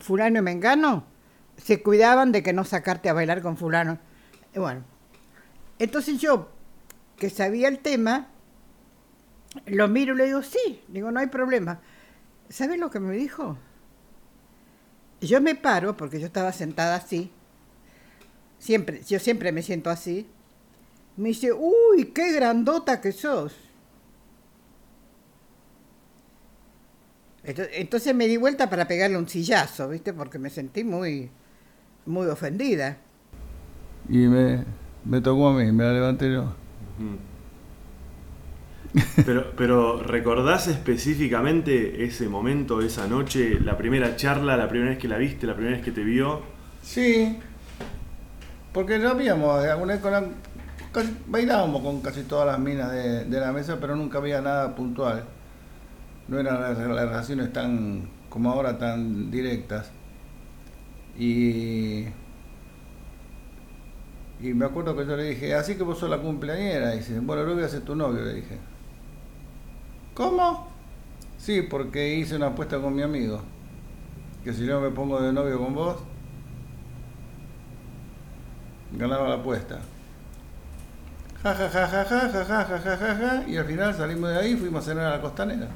fulano 0.00 0.40
y 0.40 0.42
mengano, 0.42 1.04
se 1.58 1.80
cuidaban 1.80 2.32
de 2.32 2.42
que 2.42 2.52
no 2.52 2.64
sacarte 2.64 3.08
a 3.08 3.12
bailar 3.12 3.40
con 3.40 3.56
fulano. 3.56 4.00
Y 4.52 4.58
Bueno, 4.58 4.82
entonces 5.78 6.18
yo, 6.18 6.48
que 7.16 7.30
sabía 7.30 7.68
el 7.68 7.78
tema, 7.78 8.26
lo 9.66 9.86
miro 9.86 10.14
y 10.14 10.16
le 10.16 10.24
digo, 10.24 10.42
sí, 10.42 10.82
digo, 10.88 11.12
no 11.12 11.20
hay 11.20 11.28
problema. 11.28 11.80
¿Sabes 12.50 12.78
lo 12.78 12.90
que 12.90 13.00
me 13.00 13.16
dijo? 13.16 13.56
Yo 15.22 15.40
me 15.40 15.54
paro, 15.54 15.96
porque 15.96 16.18
yo 16.20 16.26
estaba 16.26 16.52
sentada 16.52 16.96
así, 16.96 17.30
siempre, 18.58 19.02
yo 19.06 19.18
siempre 19.18 19.52
me 19.52 19.62
siento 19.62 19.90
así. 19.90 20.26
Me 21.16 21.30
dice, 21.30 21.52
uy, 21.52 22.06
qué 22.14 22.32
grandota 22.32 23.00
que 23.00 23.12
sos. 23.12 23.54
Ento- 27.44 27.68
Entonces 27.72 28.14
me 28.14 28.26
di 28.28 28.36
vuelta 28.36 28.68
para 28.70 28.86
pegarle 28.86 29.16
un 29.16 29.28
sillazo, 29.28 29.88
¿viste? 29.88 30.12
Porque 30.12 30.38
me 30.38 30.50
sentí 30.50 30.84
muy, 30.84 31.30
muy 32.06 32.26
ofendida. 32.28 32.98
Y 34.08 34.18
me, 34.26 34.64
me 35.04 35.20
tocó 35.20 35.48
a 35.48 35.54
mí, 35.54 35.70
me 35.72 35.84
la 35.84 35.92
levanté 35.92 36.32
yo. 36.32 36.54
Pero, 39.24 39.52
pero 39.56 40.02
¿recordás 40.02 40.66
específicamente 40.66 42.04
ese 42.04 42.28
momento, 42.28 42.80
esa 42.80 43.06
noche, 43.06 43.60
la 43.60 43.76
primera 43.76 44.16
charla, 44.16 44.56
la 44.56 44.68
primera 44.68 44.90
vez 44.90 44.98
que 44.98 45.06
la 45.06 45.16
viste, 45.16 45.46
la 45.46 45.54
primera 45.54 45.76
vez 45.76 45.84
que 45.84 45.92
te 45.92 46.02
vio? 46.02 46.42
Sí, 46.82 47.38
porque 48.72 48.98
lo 48.98 49.10
habíamos, 49.10 49.64
eh, 49.64 49.70
alguna 49.70 49.94
vez 49.94 50.02
casi- 50.92 51.16
bailábamos 51.26 51.82
con 51.82 52.00
casi 52.00 52.22
todas 52.22 52.46
las 52.46 52.58
minas 52.58 52.90
de, 52.92 53.40
la 53.40 53.52
mesa, 53.52 53.78
pero 53.80 53.96
nunca 53.96 54.18
había 54.18 54.40
nada 54.40 54.74
puntual. 54.74 55.24
No 56.28 56.38
eran 56.38 56.60
las, 56.60 56.78
relaciones 56.78 57.52
tan, 57.52 58.08
como 58.28 58.50
ahora, 58.52 58.78
tan 58.78 59.30
directas. 59.30 59.90
Y, 61.18 62.06
y 64.40 64.54
me 64.54 64.64
acuerdo 64.64 64.96
que 64.96 65.06
yo 65.06 65.16
le 65.16 65.24
dije, 65.24 65.54
así 65.54 65.74
que 65.76 65.82
vos 65.82 65.98
sos 65.98 66.08
la 66.10 66.18
cumpleañera. 66.18 66.94
Y 66.94 66.98
dice, 66.98 67.18
bueno, 67.20 67.42
lo 67.44 67.54
voy 67.54 67.64
a 67.64 67.66
hacer 67.66 67.82
tu 67.82 67.96
novio, 67.96 68.22
le 68.24 68.34
dije. 68.34 68.58
¿Cómo? 70.20 70.68
Sí, 71.38 71.62
porque 71.62 72.16
hice 72.16 72.36
una 72.36 72.48
apuesta 72.48 72.78
con 72.78 72.94
mi 72.94 73.00
amigo. 73.00 73.40
Que 74.44 74.52
si 74.52 74.66
yo 74.66 74.78
me 74.78 74.90
pongo 74.90 75.18
de 75.18 75.32
novio 75.32 75.58
con 75.58 75.74
vos, 75.74 75.96
ganaba 78.92 79.30
la 79.30 79.36
apuesta. 79.36 79.80
Ja, 81.42 81.54
ja, 81.54 81.70
ja, 81.70 81.86
ja, 81.86 82.04
ja, 82.04 82.28
ja, 82.28 82.44
ja, 82.44 82.64
ja, 82.64 82.96
ja, 82.98 83.14
ja, 83.14 83.48
y 83.48 83.56
al 83.56 83.64
final 83.64 83.94
salimos 83.94 84.28
de 84.28 84.38
ahí 84.38 84.50
y 84.52 84.56
fuimos 84.56 84.84
a 84.84 84.90
cenar 84.90 85.06
a 85.06 85.16
la 85.16 85.22
costanera. 85.22 85.68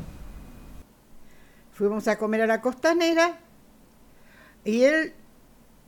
Fuimos 1.73 2.07
a 2.07 2.19
comer 2.19 2.43
a 2.43 2.47
la 2.47 2.61
costanera 2.61 3.39
y 4.63 4.83
él 4.83 5.15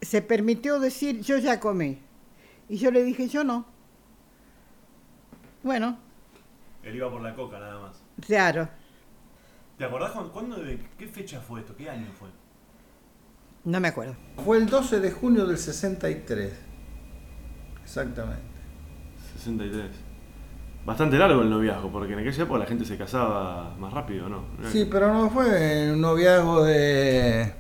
se 0.01 0.23
permitió 0.23 0.81
decir, 0.81 1.21
yo 1.21 1.37
ya 1.37 1.61
comí. 1.61 1.99
Y 2.71 2.79
yo 2.79 2.91
le 2.91 3.05
dije, 3.05 3.29
yo 3.29 3.45
no. 3.45 3.67
Bueno, 5.63 5.99
Él 6.87 6.97
iba 6.97 7.11
por 7.11 7.21
la 7.21 7.35
coca 7.35 7.59
nada 7.59 7.81
más. 7.81 8.03
claro, 8.25 8.69
¿Te 9.77 9.85
acordás 9.85 10.13
cuándo, 10.13 10.33
cuándo 10.33 10.57
de 10.57 10.79
qué 10.97 11.07
fecha 11.07 11.41
fue 11.41 11.61
esto? 11.61 11.77
¿Qué 11.77 11.91
año 11.91 12.07
fue? 12.19 12.29
no 13.65 13.81
me 13.81 13.89
acuerdo. 13.89 14.15
Fue 14.45 14.59
el 14.59 14.67
12 14.67 15.01
de 15.01 15.11
junio 15.11 15.45
del 15.45 15.59
63. 15.59 16.53
Exactamente. 17.83 18.43
63. 19.35 19.91
Bastante 20.85 21.19
largo 21.19 21.43
el 21.43 21.51
noviazgo, 21.51 21.91
porque 21.91 22.13
en 22.13 22.21
aquella 22.21 22.45
época 22.45 22.61
la 22.61 22.67
gente 22.67 22.85
se 22.85 22.97
casaba 22.97 23.75
más 23.77 23.93
rápido, 23.93 24.29
¿no? 24.29 24.45
Sí, 24.71 24.87
pero 24.89 25.13
no 25.13 25.29
fue 25.31 25.91
un 25.93 26.01
noviazgo 26.01 26.63
de. 26.63 27.53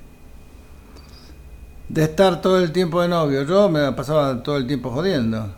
de 1.89 2.03
estar 2.05 2.41
todo 2.41 2.61
el 2.61 2.71
tiempo 2.71 3.03
de 3.03 3.09
novio. 3.09 3.43
Yo 3.43 3.69
me 3.69 3.91
pasaba 3.93 4.45
todo 4.45 4.59
el 4.59 4.67
tiempo 4.69 4.91
jodiendo. 4.91 5.53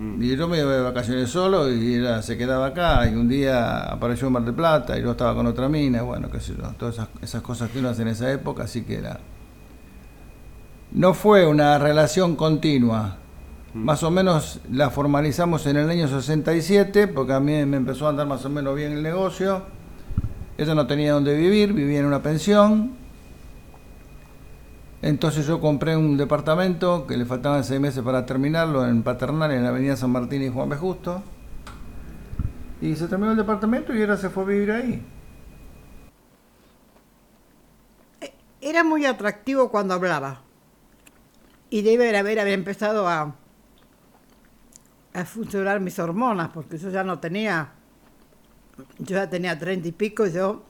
Mm. 0.00 0.22
Y 0.22 0.34
yo 0.34 0.48
me 0.48 0.58
iba 0.58 0.72
de 0.72 0.80
vacaciones 0.80 1.28
solo 1.28 1.70
y 1.70 1.96
ella 1.96 2.22
se 2.22 2.38
quedaba 2.38 2.68
acá. 2.68 3.06
Y 3.06 3.14
un 3.14 3.28
día 3.28 3.82
apareció 3.82 4.28
en 4.28 4.32
Mar 4.32 4.44
del 4.44 4.54
Plata 4.54 4.98
y 4.98 5.02
yo 5.02 5.10
estaba 5.10 5.34
con 5.34 5.46
otra 5.46 5.68
mina. 5.68 6.00
Bueno, 6.00 6.30
qué 6.30 6.40
sé 6.40 6.54
yo. 6.56 6.64
Todas 6.78 6.94
esas, 6.94 7.08
esas 7.20 7.42
cosas 7.42 7.70
que 7.70 7.80
uno 7.80 7.90
hace 7.90 8.00
en 8.00 8.08
esa 8.08 8.32
época, 8.32 8.62
así 8.62 8.82
que 8.82 8.96
era. 8.96 9.20
No 10.92 11.12
fue 11.12 11.46
una 11.46 11.78
relación 11.78 12.34
continua. 12.34 13.18
Más 13.74 14.02
o 14.02 14.10
menos 14.10 14.60
la 14.72 14.88
formalizamos 14.88 15.66
en 15.66 15.76
el 15.76 15.90
año 15.90 16.08
67, 16.08 17.06
porque 17.06 17.34
a 17.34 17.40
mí 17.40 17.64
me 17.66 17.76
empezó 17.76 18.06
a 18.06 18.10
andar 18.10 18.26
más 18.26 18.44
o 18.46 18.48
menos 18.48 18.74
bien 18.74 18.92
el 18.92 19.02
negocio. 19.02 19.62
Ella 20.56 20.74
no 20.74 20.86
tenía 20.86 21.12
dónde 21.12 21.36
vivir, 21.36 21.74
vivía 21.74 22.00
en 22.00 22.06
una 22.06 22.22
pensión. 22.22 22.99
Entonces 25.02 25.46
yo 25.46 25.60
compré 25.60 25.96
un 25.96 26.16
departamento 26.18 27.06
que 27.06 27.16
le 27.16 27.24
faltaban 27.24 27.64
seis 27.64 27.80
meses 27.80 28.02
para 28.02 28.26
terminarlo 28.26 28.86
en 28.86 29.02
Paternal, 29.02 29.50
en 29.50 29.62
la 29.62 29.70
avenida 29.70 29.96
San 29.96 30.10
Martín 30.10 30.42
y 30.42 30.50
Juan 30.50 30.68
B. 30.68 30.76
Justo. 30.76 31.22
Y 32.82 32.94
se 32.96 33.08
terminó 33.08 33.30
el 33.30 33.36
departamento 33.36 33.94
y 33.94 34.00
ahora 34.00 34.16
se 34.16 34.28
fue 34.28 34.42
a 34.42 34.46
vivir 34.46 34.70
ahí. 34.72 35.06
Era 38.60 38.84
muy 38.84 39.06
atractivo 39.06 39.70
cuando 39.70 39.94
hablaba. 39.94 40.42
Y 41.70 41.82
debe 41.82 42.16
haber, 42.16 42.38
haber 42.38 42.52
empezado 42.52 43.08
a, 43.08 43.34
a 45.14 45.24
funcionar 45.24 45.80
mis 45.80 45.98
hormonas, 45.98 46.50
porque 46.50 46.76
yo 46.76 46.90
ya 46.90 47.04
no 47.04 47.20
tenía, 47.20 47.70
yo 48.98 49.16
ya 49.16 49.30
tenía 49.30 49.58
treinta 49.58 49.88
y 49.88 49.92
pico, 49.92 50.26
y 50.26 50.32
yo 50.32 50.64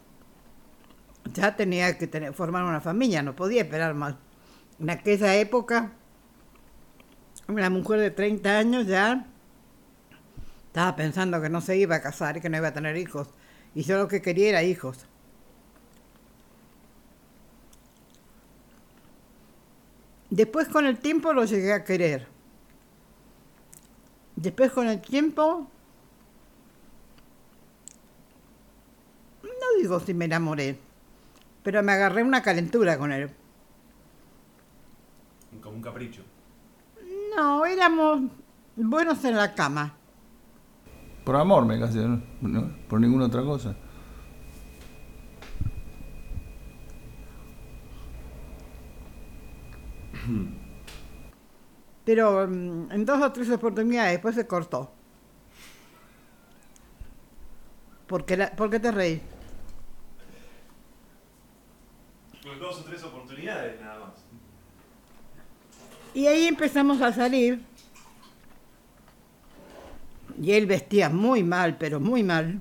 ya 1.33 1.57
tenía 1.57 1.97
que 1.99 2.33
formar 2.33 2.65
una 2.65 2.81
familia, 2.81 3.23
no 3.23 3.35
podía 3.37 3.63
esperar 3.63 3.95
más. 3.95 4.15
En 4.79 4.91
aquella 4.91 5.37
época, 5.37 5.93
una 7.49 7.71
mujer 7.71 8.01
de 8.01 8.11
30 8.11 8.59
años 8.59 8.87
ya 8.87 9.27
estaba 10.67 10.97
pensando 10.97 11.41
que 11.43 11.49
no 11.49 11.61
se 11.61 11.77
iba 11.77 11.97
a 11.97 12.03
casar 12.03 12.37
y 12.37 12.41
que 12.41 12.49
no 12.49 12.57
iba 12.57 12.69
a 12.69 12.73
tener 12.73 12.97
hijos. 12.97 13.29
Y 13.75 13.83
yo 13.83 13.99
lo 13.99 14.09
que 14.09 14.23
quería 14.23 14.49
era 14.51 14.63
hijos. 14.63 15.07
Después 20.31 20.69
con 20.69 20.87
el 20.87 20.99
tiempo 20.99 21.33
lo 21.33 21.45
llegué 21.45 21.73
a 21.73 21.85
querer. 21.85 22.29
Después 24.37 24.71
con 24.71 24.87
el 24.87 25.01
tiempo, 25.01 25.69
no 29.43 29.81
digo 29.81 30.01
si 30.01 30.15
me 30.15 30.27
enamoré, 30.27 30.79
pero 31.63 31.83
me 31.83 31.93
agarré 31.93 32.23
una 32.23 32.43
calentura 32.43 32.99
con 32.99 33.13
él. 33.13 33.31
Como 35.61 35.77
un 35.77 35.83
capricho. 35.83 36.23
No, 37.37 37.65
éramos 37.67 38.23
buenos 38.77 39.25
en 39.25 39.37
la 39.37 39.55
cama. 39.55 39.95
Por 41.25 41.37
amor 41.37 41.65
me 41.67 41.79
casé, 41.79 41.99
¿no? 41.99 42.21
No, 42.41 42.71
por 42.89 43.01
ninguna 43.01 43.27
otra 43.27 43.43
cosa. 43.43 43.75
Pero 52.05 52.47
mm, 52.49 52.93
en 52.93 53.05
dos 53.05 53.23
o 53.23 53.33
tres 53.33 53.51
oportunidades 53.51 54.13
después 54.13 54.35
se 54.35 54.47
cortó. 54.47 54.91
¿Por 58.07 58.25
qué, 58.25 58.37
la- 58.37 58.51
¿por 58.57 58.71
qué 58.71 58.81
te 58.81 58.91
reí? 58.91 59.23
Dos 62.61 62.79
o 62.81 62.85
tres 62.85 63.03
oportunidades 63.03 63.81
nada 63.81 63.99
más. 63.99 64.11
Y 66.15 66.27
ahí 66.27 66.47
empezamos 66.47 67.01
a 67.01 67.13
salir. 67.13 67.65
Y 70.41 70.53
él 70.53 70.67
vestía 70.67 71.09
muy 71.09 71.43
mal, 71.43 71.77
pero 71.79 71.99
muy 72.01 72.23
mal. 72.23 72.61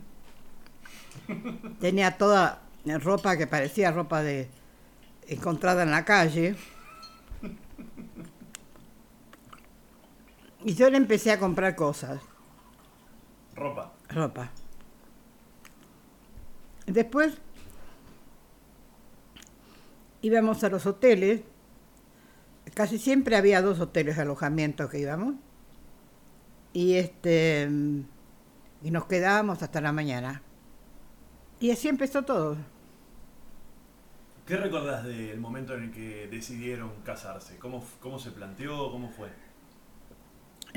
Tenía 1.79 2.17
toda 2.17 2.61
ropa 2.85 3.37
que 3.37 3.45
parecía 3.45 3.91
ropa 3.91 4.23
de 4.23 4.49
encontrada 5.27 5.83
en 5.83 5.91
la 5.91 6.05
calle. 6.05 6.55
Y 10.65 10.73
yo 10.75 10.89
le 10.89 10.97
empecé 10.97 11.31
a 11.31 11.39
comprar 11.39 11.75
cosas, 11.75 12.19
Ropa. 13.55 13.93
ropa. 14.09 14.49
Después 16.85 17.37
íbamos 20.21 20.63
a 20.63 20.69
los 20.69 20.85
hoteles, 20.85 21.41
casi 22.73 22.97
siempre 22.97 23.35
había 23.35 23.61
dos 23.61 23.79
hoteles 23.79 24.15
de 24.17 24.21
alojamiento 24.23 24.89
que 24.89 24.99
íbamos, 24.99 25.35
y 26.73 26.95
este 26.95 27.67
y 28.81 28.91
nos 28.91 29.05
quedábamos 29.05 29.61
hasta 29.63 29.81
la 29.81 29.91
mañana. 29.91 30.41
Y 31.59 31.71
así 31.71 31.87
empezó 31.89 32.23
todo. 32.23 32.55
¿Qué 34.45 34.55
recordás 34.57 35.03
del 35.03 35.39
momento 35.39 35.75
en 35.75 35.83
el 35.83 35.91
que 35.91 36.27
decidieron 36.31 36.89
casarse? 37.03 37.57
¿Cómo, 37.57 37.83
cómo 38.01 38.17
se 38.17 38.31
planteó? 38.31 38.91
¿Cómo 38.91 39.09
fue? 39.09 39.27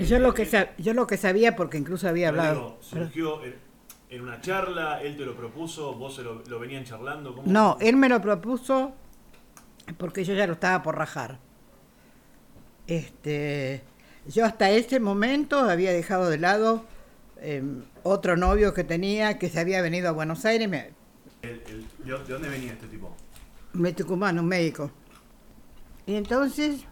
Yo 0.05 0.19
lo 0.19 0.35
que 0.35 0.45
sa- 0.47 0.77
yo 0.77 0.93
lo 0.95 1.07
que 1.07 1.17
sabía 1.17 1.55
porque 1.57 1.79
incluso 1.79 2.09
había 2.09 2.29
hablado. 2.29 2.55
digo, 2.55 2.79
¿Surgió 2.81 3.45
en- 3.45 3.55
en 4.11 4.21
una 4.23 4.41
charla? 4.41 5.01
¿Él 5.03 5.17
te 5.17 5.25
lo 5.25 5.35
propuso? 5.37 5.95
¿Vos 5.95 6.17
se 6.17 6.23
lo, 6.23 6.43
lo 6.47 6.59
venían 6.59 6.85
charlando? 6.85 7.35
¿Cómo- 7.35 7.51
No, 7.51 7.77
él 7.81 7.97
me 7.97 8.09
lo 8.09 8.21
propuso 8.21 8.93
porque 9.99 10.25
yo 10.25 10.35
ya 10.35 10.47
lo 10.47 10.55
estaba 10.55 10.83
por 10.83 10.97
rajar. 10.97 11.39
Este, 12.87 13.83
yo 14.27 14.45
hasta 14.45 14.71
ese 14.71 15.01
momento 15.01 15.59
había 15.59 15.93
dejado 15.93 16.29
de 16.29 16.39
lado 16.39 16.85
eh, 17.39 17.63
otro 18.03 18.37
novio 18.37 18.75
que 18.75 18.85
tenía 18.85 19.39
que 19.39 19.49
se 19.49 19.61
había 19.61 19.83
venido 19.83 20.09
a 20.09 20.13
Buenos 20.13 20.45
Aires, 20.45 20.69
me, 20.69 20.91
El- 21.43 21.63
el- 21.67 21.87
¿De 22.05 22.13
dónde- 22.13 22.39
de 22.39 22.49
venía 22.49 22.73
este 22.73 22.87
tipo? 22.87 23.15
me 23.73 23.93
tucumano, 23.93 24.43
un 24.43 24.49
médico. 24.49 24.91
Y 26.07 26.15
entonces, 26.17 26.85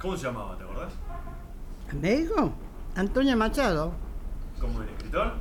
¿Cómo 0.00 0.16
se 0.16 0.24
llamaba? 0.26 0.56
¿Te 0.56 0.64
acordás? 0.64 0.92
¿el 1.90 1.98
médico? 2.00 2.52
Antonio 2.96 3.36
Machado, 3.36 3.92
¿Como 4.60 4.82
el 4.82 4.88
escritor? 4.88 5.34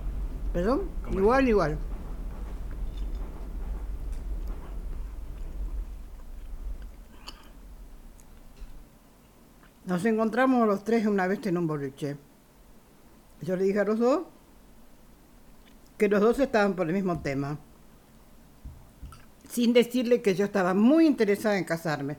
perdón, 0.54 0.90
¿Cómo 1.04 1.20
igual, 1.20 1.48
igual. 1.48 1.78
Nos 9.90 10.06
encontramos 10.06 10.68
los 10.68 10.84
tres 10.84 11.08
una 11.08 11.26
vez 11.26 11.44
en 11.48 11.58
un 11.58 11.66
boliche. 11.66 12.16
Yo 13.42 13.56
le 13.56 13.64
dije 13.64 13.80
a 13.80 13.86
los 13.86 13.98
dos 13.98 14.22
que 15.98 16.08
los 16.08 16.22
dos 16.22 16.38
estaban 16.38 16.76
por 16.76 16.86
el 16.86 16.94
mismo 16.94 17.22
tema, 17.22 17.58
sin 19.50 19.74
decirle 19.74 20.22
que 20.22 20.36
yo 20.36 20.46
estaba 20.46 20.76
muy 20.76 21.08
interesada 21.08 21.58
en 21.58 21.64
casarme. 21.64 22.18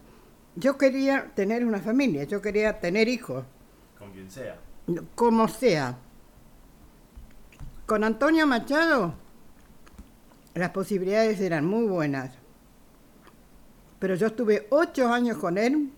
Yo 0.57 0.77
quería 0.77 1.31
tener 1.37 1.65
una 1.65 1.79
familia, 1.79 2.25
yo 2.25 2.43
quería 2.43 2.81
tener 2.81 3.07
hijos, 3.07 3.45
Con 3.97 4.11
quien 4.11 4.29
sea. 4.29 4.59
como 5.15 5.47
sea. 5.47 5.97
Con 7.87 8.03
Antonio 8.03 8.49
Machado 8.49 9.15
las 10.55 10.71
posibilidades 10.71 11.41
eran 11.41 11.65
muy 11.65 11.87
buenas, 11.87 12.33
pero 14.01 14.17
yo 14.17 14.27
estuve 14.27 14.67
ocho 14.71 15.13
años 15.13 15.39
con 15.39 15.57
él 15.57 15.93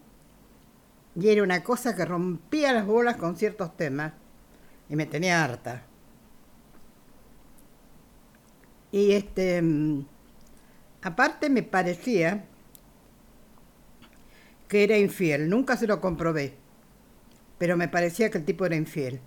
y 1.15 1.29
era 1.29 1.43
una 1.43 1.63
cosa 1.63 1.95
que 1.95 2.05
rompía 2.05 2.73
las 2.73 2.87
bolas 2.87 3.17
con 3.17 3.37
ciertos 3.37 3.77
temas 3.77 4.13
y 4.89 4.97
me 4.97 5.07
tenía 5.07 5.45
harta. 5.45 5.83
Y 8.91 9.13
este, 9.13 9.61
mm, 9.63 10.07
aparte 11.03 11.51
me 11.51 11.63
parecía 11.63 12.45
que 14.69 14.85
era 14.85 14.97
infiel, 14.97 15.49
nunca 15.51 15.77
se 15.77 15.87
lo 15.87 16.01
comprobé, 16.01 16.55
pero 17.59 17.77
me 17.77 17.89
parecía 17.89 18.31
que 18.31 18.39
el 18.39 18.45
tipo 18.45 18.65
era 18.65 18.77
infiel. 18.77 19.21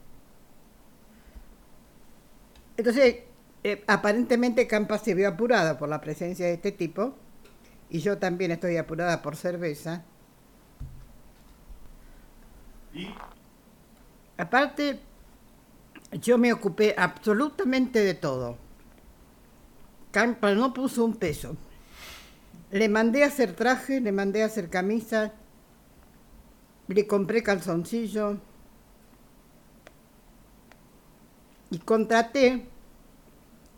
Entonces, 2.77 3.17
eh, 3.63 3.83
aparentemente 3.87 4.67
Campa 4.67 4.97
se 4.97 5.13
vio 5.13 5.27
apurada 5.27 5.77
por 5.77 5.89
la 5.89 6.01
presencia 6.01 6.45
de 6.47 6.53
este 6.53 6.71
tipo, 6.71 7.15
y 7.89 7.99
yo 7.99 8.17
también 8.17 8.51
estoy 8.51 8.77
apurada 8.77 9.21
por 9.21 9.35
cerveza. 9.35 10.03
¿Y? 12.95 13.09
Aparte, 14.37 14.99
yo 16.13 16.37
me 16.37 16.53
ocupé 16.53 16.95
absolutamente 16.97 17.99
de 17.99 18.13
todo. 18.13 18.57
Campa 20.11 20.55
no 20.55 20.73
puso 20.73 21.03
un 21.03 21.15
peso. 21.15 21.57
Le 22.71 22.89
mandé 22.89 23.23
a 23.23 23.27
hacer 23.27 23.53
traje, 23.53 23.99
le 23.99 24.11
mandé 24.11 24.43
a 24.43 24.47
hacer 24.47 24.69
camisa, 24.69 25.33
le 26.87 27.05
compré 27.05 27.43
calzoncillo 27.43 28.37
y 31.69 31.79
contraté 31.79 32.65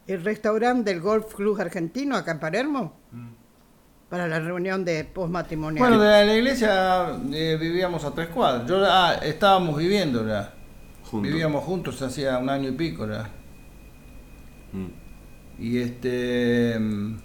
el 0.05 0.23
restaurante 0.23 0.91
del 0.91 1.01
Golf 1.01 1.33
Club 1.33 1.59
Argentino 1.59 2.15
acá 2.15 2.31
en 2.31 2.39
Palermo 2.39 2.93
Mm. 3.11 3.46
Para 4.09 4.27
la 4.27 4.39
reunión 4.39 4.85
de 4.85 5.03
postmatrimonial. 5.03 5.79
Bueno, 5.79 6.01
de 6.01 6.25
la 6.25 6.33
iglesia 6.33 7.17
eh, 7.33 7.57
vivíamos 7.59 8.05
a 8.05 8.11
tres 8.11 8.27
cuadras. 8.29 8.67
Yo, 8.67 8.83
ah, 8.85 9.15
estábamos 9.21 9.77
viviendo 9.77 10.25
ya. 10.25 10.53
Juntos. 11.03 11.31
Vivíamos 11.31 11.63
juntos 11.63 12.01
hacía 12.01 12.37
un 12.37 12.49
año 12.49 12.69
y 12.69 12.73
pico 12.73 13.07
ya. 13.07 13.29
Mm. 14.73 15.61
Y 15.63 15.77
este. 15.79 16.77
mm, 16.79 17.17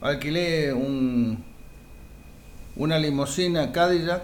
Alquilé 0.00 0.72
un, 0.72 1.42
una 2.76 2.98
limusina 2.98 3.72
Cadillac 3.72 4.22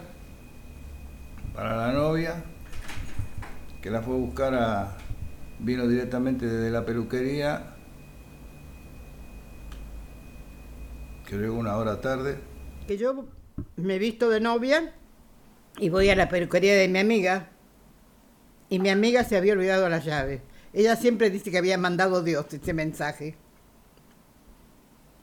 para 1.54 1.74
la 1.76 1.92
novia, 1.92 2.44
que 3.80 3.90
la 3.90 4.02
fue 4.02 4.14
a 4.14 4.18
buscar 4.18 4.54
a. 4.54 4.96
Vino 5.62 5.86
directamente 5.86 6.46
desde 6.46 6.70
la 6.70 6.86
peluquería, 6.86 7.69
que 11.31 11.37
llegó 11.37 11.55
una 11.55 11.77
hora 11.77 12.01
tarde. 12.01 12.38
que 12.88 12.99
yo 12.99 13.25
me 13.77 13.99
visto 14.01 14.29
de 14.31 14.40
novia 14.40 14.93
y 15.79 15.88
voy 15.88 16.11
a 16.11 16.16
la 16.16 16.29
peluquería 16.29 16.75
de 16.75 16.88
mi 16.88 16.99
amiga 16.99 17.51
y 18.69 18.81
mi 18.81 18.88
amiga 18.90 19.23
se 19.23 19.37
había 19.37 19.53
olvidado 19.53 19.88
las 19.88 20.05
llaves. 20.05 20.43
Ella 20.73 20.97
siempre 20.97 21.31
dice 21.31 21.53
que 21.53 21.59
había 21.59 21.79
mandado 21.79 22.25
Dios 22.25 22.53
ese 22.53 22.73
mensaje. 22.73 23.37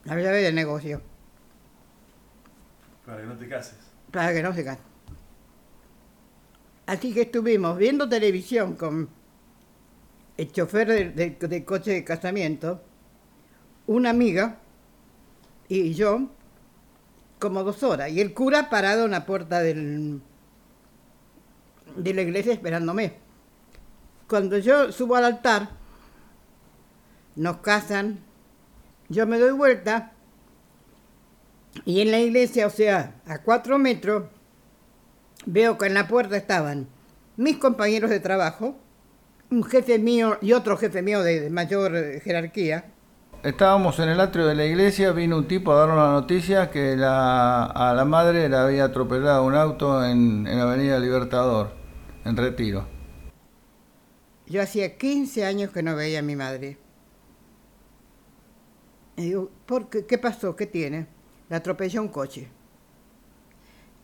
La 0.04 0.14
llave 0.16 0.40
del 0.42 0.54
negocio, 0.54 1.02
Para 3.04 3.20
que 3.20 3.26
no 3.26 3.36
te 3.36 3.46
cases. 3.46 3.76
para 4.10 4.32
que 4.32 4.42
no 4.42 4.54
se 4.54 4.64
case. 4.64 4.80
Así 6.86 7.12
que 7.12 7.22
estuvimos 7.22 7.76
viendo 7.76 8.08
televisión 8.08 8.76
con 8.76 9.10
el 10.38 10.52
chofer 10.52 11.14
del 11.14 11.64
coche 11.66 11.90
de 11.92 12.04
casamiento, 12.04 12.82
una 13.86 14.08
amiga 14.08 14.58
y 15.68 15.94
yo, 15.94 16.28
como 17.38 17.62
dos 17.64 17.82
horas. 17.82 18.10
Y 18.10 18.20
el 18.20 18.34
cura 18.34 18.70
parado 18.70 19.04
en 19.04 19.12
la 19.12 19.26
puerta 19.26 19.60
del, 19.60 20.20
de 21.96 22.14
la 22.14 22.22
iglesia 22.22 22.52
esperándome. 22.52 23.14
Cuando 24.28 24.58
yo 24.58 24.92
subo 24.92 25.16
al 25.16 25.24
altar, 25.24 25.70
nos 27.36 27.58
casan, 27.58 28.20
yo 29.08 29.26
me 29.26 29.38
doy 29.38 29.52
vuelta 29.52 30.12
y 31.84 32.00
en 32.00 32.10
la 32.10 32.18
iglesia, 32.18 32.66
o 32.66 32.70
sea, 32.70 33.14
a 33.26 33.38
cuatro 33.42 33.78
metros, 33.78 34.24
veo 35.46 35.78
que 35.78 35.86
en 35.86 35.94
la 35.94 36.08
puerta 36.08 36.36
estaban 36.36 36.88
mis 37.36 37.56
compañeros 37.56 38.10
de 38.10 38.20
trabajo, 38.20 38.76
un 39.50 39.62
jefe 39.62 39.98
mío 39.98 40.36
y 40.42 40.52
otro 40.52 40.76
jefe 40.76 41.00
mío 41.02 41.22
de, 41.22 41.40
de 41.40 41.50
mayor 41.50 42.20
jerarquía, 42.20 42.92
Estábamos 43.44 44.00
en 44.00 44.08
el 44.08 44.20
atrio 44.20 44.46
de 44.46 44.56
la 44.56 44.64
iglesia, 44.64 45.12
vino 45.12 45.38
un 45.38 45.46
tipo 45.46 45.70
a 45.70 45.76
darnos 45.76 45.96
la 45.96 46.10
noticia 46.10 46.72
que 46.72 46.96
la, 46.96 47.66
a 47.66 47.94
la 47.94 48.04
madre 48.04 48.48
le 48.48 48.56
había 48.56 48.84
atropellado 48.86 49.44
un 49.44 49.54
auto 49.54 50.04
en, 50.04 50.44
en 50.48 50.58
Avenida 50.58 50.98
Libertador, 50.98 51.70
en 52.24 52.36
Retiro. 52.36 52.84
Yo 54.48 54.60
hacía 54.60 54.98
15 54.98 55.44
años 55.44 55.70
que 55.70 55.84
no 55.84 55.94
veía 55.94 56.18
a 56.18 56.22
mi 56.22 56.34
madre. 56.34 56.78
Y 59.16 59.22
digo, 59.22 59.50
¿por 59.66 59.88
qué? 59.88 60.04
¿Qué 60.04 60.18
pasó? 60.18 60.56
¿Qué 60.56 60.66
tiene? 60.66 61.06
La 61.48 61.58
atropelló 61.58 62.02
un 62.02 62.08
coche. 62.08 62.48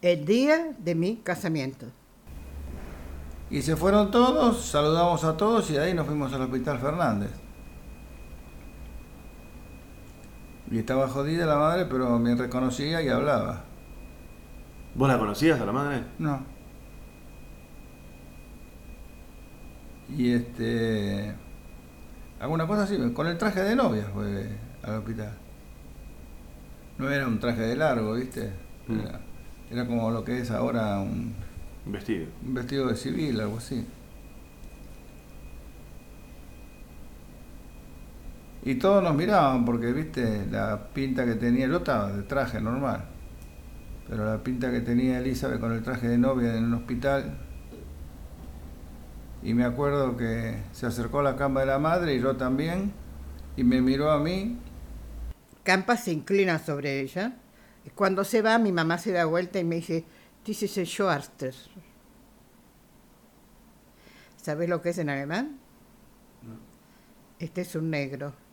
El 0.00 0.24
día 0.24 0.76
de 0.78 0.94
mi 0.94 1.16
casamiento. 1.16 1.86
Y 3.50 3.62
se 3.62 3.74
fueron 3.74 4.12
todos, 4.12 4.64
saludamos 4.64 5.24
a 5.24 5.36
todos 5.36 5.68
y 5.70 5.72
de 5.72 5.80
ahí 5.80 5.94
nos 5.94 6.06
fuimos 6.06 6.32
al 6.32 6.42
Hospital 6.42 6.78
Fernández. 6.78 7.43
Y 10.74 10.80
estaba 10.80 11.06
jodida 11.06 11.46
la 11.46 11.54
madre, 11.54 11.86
pero 11.88 12.18
me 12.18 12.34
reconocía 12.34 13.00
y 13.00 13.08
hablaba. 13.08 13.62
¿Vos 14.96 15.08
la 15.08 15.20
conocías 15.20 15.60
a 15.60 15.64
la 15.66 15.70
madre? 15.70 16.02
No. 16.18 16.44
Y 20.08 20.32
este. 20.32 21.32
Alguna 22.40 22.66
cosa 22.66 22.82
así, 22.82 22.98
con 23.12 23.28
el 23.28 23.38
traje 23.38 23.60
de 23.62 23.76
novia 23.76 24.10
fue 24.12 24.48
al 24.82 24.96
hospital. 24.96 25.38
No 26.98 27.08
era 27.08 27.28
un 27.28 27.38
traje 27.38 27.60
de 27.60 27.76
largo, 27.76 28.14
¿viste? 28.14 28.50
Mm. 28.88 28.98
Era, 28.98 29.20
era 29.70 29.86
como 29.86 30.10
lo 30.10 30.24
que 30.24 30.40
es 30.40 30.50
ahora 30.50 30.98
un, 30.98 31.34
Vestido. 31.86 32.26
un 32.44 32.52
vestido 32.52 32.88
de 32.88 32.96
civil, 32.96 33.40
algo 33.40 33.58
así. 33.58 33.86
Y 38.66 38.76
todos 38.76 39.02
nos 39.02 39.14
miraban 39.14 39.66
porque, 39.66 39.92
viste, 39.92 40.46
la 40.50 40.88
pinta 40.94 41.26
que 41.26 41.34
tenía, 41.34 41.66
yo 41.66 41.76
estaba 41.76 42.10
de 42.10 42.22
traje 42.22 42.62
normal, 42.62 43.04
pero 44.08 44.24
la 44.24 44.42
pinta 44.42 44.70
que 44.70 44.80
tenía 44.80 45.18
Elizabeth 45.18 45.60
con 45.60 45.72
el 45.72 45.82
traje 45.82 46.08
de 46.08 46.16
novia 46.16 46.56
en 46.56 46.64
un 46.64 46.74
hospital. 46.74 47.36
Y 49.42 49.52
me 49.52 49.64
acuerdo 49.64 50.16
que 50.16 50.62
se 50.72 50.86
acercó 50.86 51.20
a 51.20 51.22
la 51.22 51.36
cama 51.36 51.60
de 51.60 51.66
la 51.66 51.78
madre 51.78 52.14
y 52.14 52.20
yo 52.20 52.36
también, 52.36 52.92
y 53.54 53.64
me 53.64 53.82
miró 53.82 54.10
a 54.10 54.18
mí. 54.18 54.58
Campa 55.62 55.98
se 55.98 56.12
inclina 56.12 56.58
sobre 56.58 57.00
ella. 57.00 57.36
Y 57.84 57.90
Cuando 57.90 58.24
se 58.24 58.40
va, 58.40 58.58
mi 58.58 58.72
mamá 58.72 58.96
se 58.96 59.12
da 59.12 59.26
vuelta 59.26 59.58
y 59.58 59.64
me 59.64 59.76
dice, 59.76 60.06
this 60.42 60.62
is 60.62 60.78
a 60.78 60.86
Schwarzer. 60.86 61.54
¿Sabes 64.40 64.70
lo 64.70 64.80
que 64.80 64.88
es 64.88 64.98
en 64.98 65.10
alemán? 65.10 65.58
Este 67.38 67.60
es 67.60 67.74
un 67.76 67.90
negro. 67.90 68.43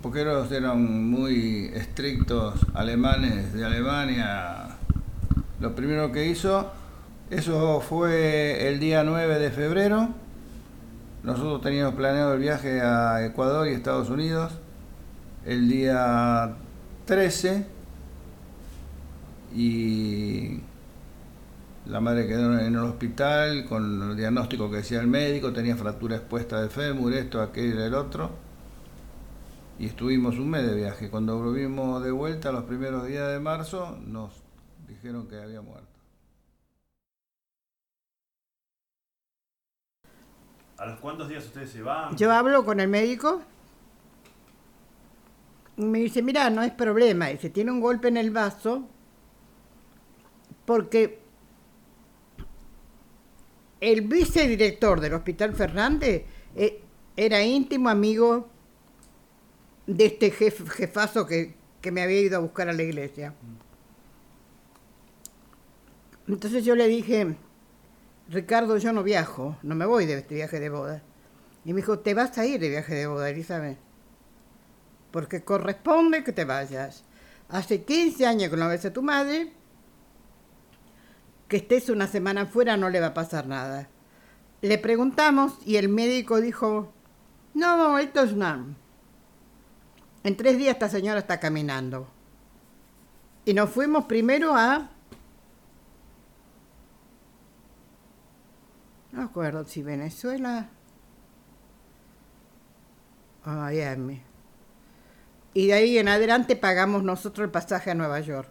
Porque 0.00 0.22
ellos 0.22 0.50
eran 0.50 1.10
muy 1.10 1.70
estrictos 1.74 2.54
alemanes 2.72 3.52
de 3.52 3.64
Alemania. 3.66 4.76
Lo 5.60 5.74
primero 5.74 6.10
que 6.10 6.26
hizo, 6.26 6.72
eso 7.28 7.80
fue 7.80 8.66
el 8.68 8.80
día 8.80 9.04
9 9.04 9.38
de 9.38 9.50
febrero. 9.50 10.08
Nosotros 11.22 11.60
teníamos 11.60 11.94
planeado 11.94 12.34
el 12.34 12.40
viaje 12.40 12.80
a 12.80 13.24
Ecuador 13.26 13.68
y 13.68 13.72
Estados 13.72 14.08
Unidos 14.08 14.52
el 15.44 15.68
día 15.68 16.54
13 17.04 17.66
y 19.54 20.60
la 21.86 22.00
madre 22.00 22.26
quedó 22.26 22.58
en 22.58 22.74
el 22.74 22.78
hospital 22.78 23.66
con 23.66 24.10
el 24.10 24.16
diagnóstico 24.16 24.70
que 24.70 24.78
decía 24.78 25.00
el 25.00 25.06
médico, 25.06 25.52
tenía 25.52 25.76
fractura 25.76 26.16
expuesta 26.16 26.62
de 26.62 26.70
fémur, 26.70 27.12
esto, 27.12 27.42
aquello, 27.42 27.84
el 27.84 27.94
otro 27.94 28.43
y 29.78 29.86
estuvimos 29.86 30.38
un 30.38 30.50
mes 30.50 30.66
de 30.66 30.74
viaje. 30.74 31.10
Cuando 31.10 31.38
volvimos 31.38 32.02
de 32.02 32.10
vuelta 32.10 32.52
los 32.52 32.64
primeros 32.64 33.06
días 33.06 33.28
de 33.30 33.40
marzo, 33.40 33.98
nos 34.06 34.32
dijeron 34.86 35.28
que 35.28 35.36
había 35.40 35.60
muerto. 35.60 35.88
¿A 40.76 40.86
los 40.86 41.00
cuántos 41.00 41.28
días 41.28 41.44
ustedes 41.44 41.70
se 41.70 41.82
van? 41.82 42.16
Yo 42.16 42.32
hablo 42.32 42.64
con 42.64 42.80
el 42.80 42.88
médico 42.88 43.42
y 45.76 45.84
me 45.84 45.98
dice, 46.00 46.22
mira, 46.22 46.50
no 46.50 46.62
es 46.62 46.72
problema, 46.72 47.28
dice, 47.28 47.50
tiene 47.50 47.70
un 47.70 47.80
golpe 47.80 48.08
en 48.08 48.16
el 48.16 48.30
vaso 48.30 48.88
porque 50.64 51.20
el 53.80 54.02
vicedirector 54.02 55.00
del 55.00 55.14
Hospital 55.14 55.54
Fernández 55.54 56.24
eh, 56.56 56.82
era 57.16 57.42
íntimo 57.42 57.88
amigo 57.88 58.48
de 59.86 60.06
este 60.06 60.32
jef- 60.32 60.68
jefazo 60.70 61.26
que, 61.26 61.54
que 61.80 61.90
me 61.92 62.02
había 62.02 62.20
ido 62.20 62.36
a 62.36 62.40
buscar 62.40 62.68
a 62.68 62.72
la 62.72 62.82
iglesia. 62.82 63.34
Entonces 66.26 66.64
yo 66.64 66.74
le 66.74 66.88
dije, 66.88 67.36
Ricardo, 68.28 68.78
yo 68.78 68.92
no 68.92 69.02
viajo, 69.02 69.56
no 69.62 69.74
me 69.74 69.84
voy 69.86 70.06
de 70.06 70.14
este 70.18 70.34
viaje 70.36 70.58
de 70.60 70.70
boda. 70.70 71.02
Y 71.64 71.72
me 71.72 71.80
dijo, 71.80 71.98
te 71.98 72.14
vas 72.14 72.36
a 72.38 72.46
ir 72.46 72.60
de 72.60 72.68
viaje 72.68 72.94
de 72.94 73.06
boda, 73.06 73.28
Elizabeth. 73.30 73.78
Porque 75.10 75.44
corresponde 75.44 76.24
que 76.24 76.32
te 76.32 76.44
vayas. 76.44 77.04
Hace 77.48 77.84
15 77.84 78.26
años 78.26 78.50
que 78.50 78.56
no 78.56 78.68
ves 78.68 78.84
a 78.84 78.92
tu 78.92 79.02
madre, 79.02 79.52
que 81.48 81.58
estés 81.58 81.88
una 81.90 82.06
semana 82.06 82.46
fuera 82.46 82.76
no 82.76 82.88
le 82.90 83.00
va 83.00 83.08
a 83.08 83.14
pasar 83.14 83.46
nada. 83.46 83.88
Le 84.62 84.78
preguntamos 84.78 85.58
y 85.66 85.76
el 85.76 85.88
médico 85.90 86.40
dijo, 86.40 86.92
no, 87.52 87.98
esto 87.98 88.22
es 88.22 88.32
una... 88.32 88.64
En 90.24 90.38
tres 90.38 90.56
días 90.56 90.72
esta 90.72 90.88
señora 90.88 91.18
está 91.18 91.38
caminando. 91.38 92.08
Y 93.44 93.52
nos 93.52 93.68
fuimos 93.68 94.06
primero 94.06 94.54
a... 94.54 94.88
No 99.12 99.18
me 99.18 99.22
acuerdo 99.22 99.64
si 99.64 99.82
Venezuela 99.82 100.70
o 103.44 103.50
Miami. 103.50 104.22
Y 105.52 105.66
de 105.68 105.74
ahí 105.74 105.98
en 105.98 106.08
adelante 106.08 106.56
pagamos 106.56 107.04
nosotros 107.04 107.44
el 107.44 107.50
pasaje 107.50 107.90
a 107.90 107.94
Nueva 107.94 108.18
York. 108.20 108.48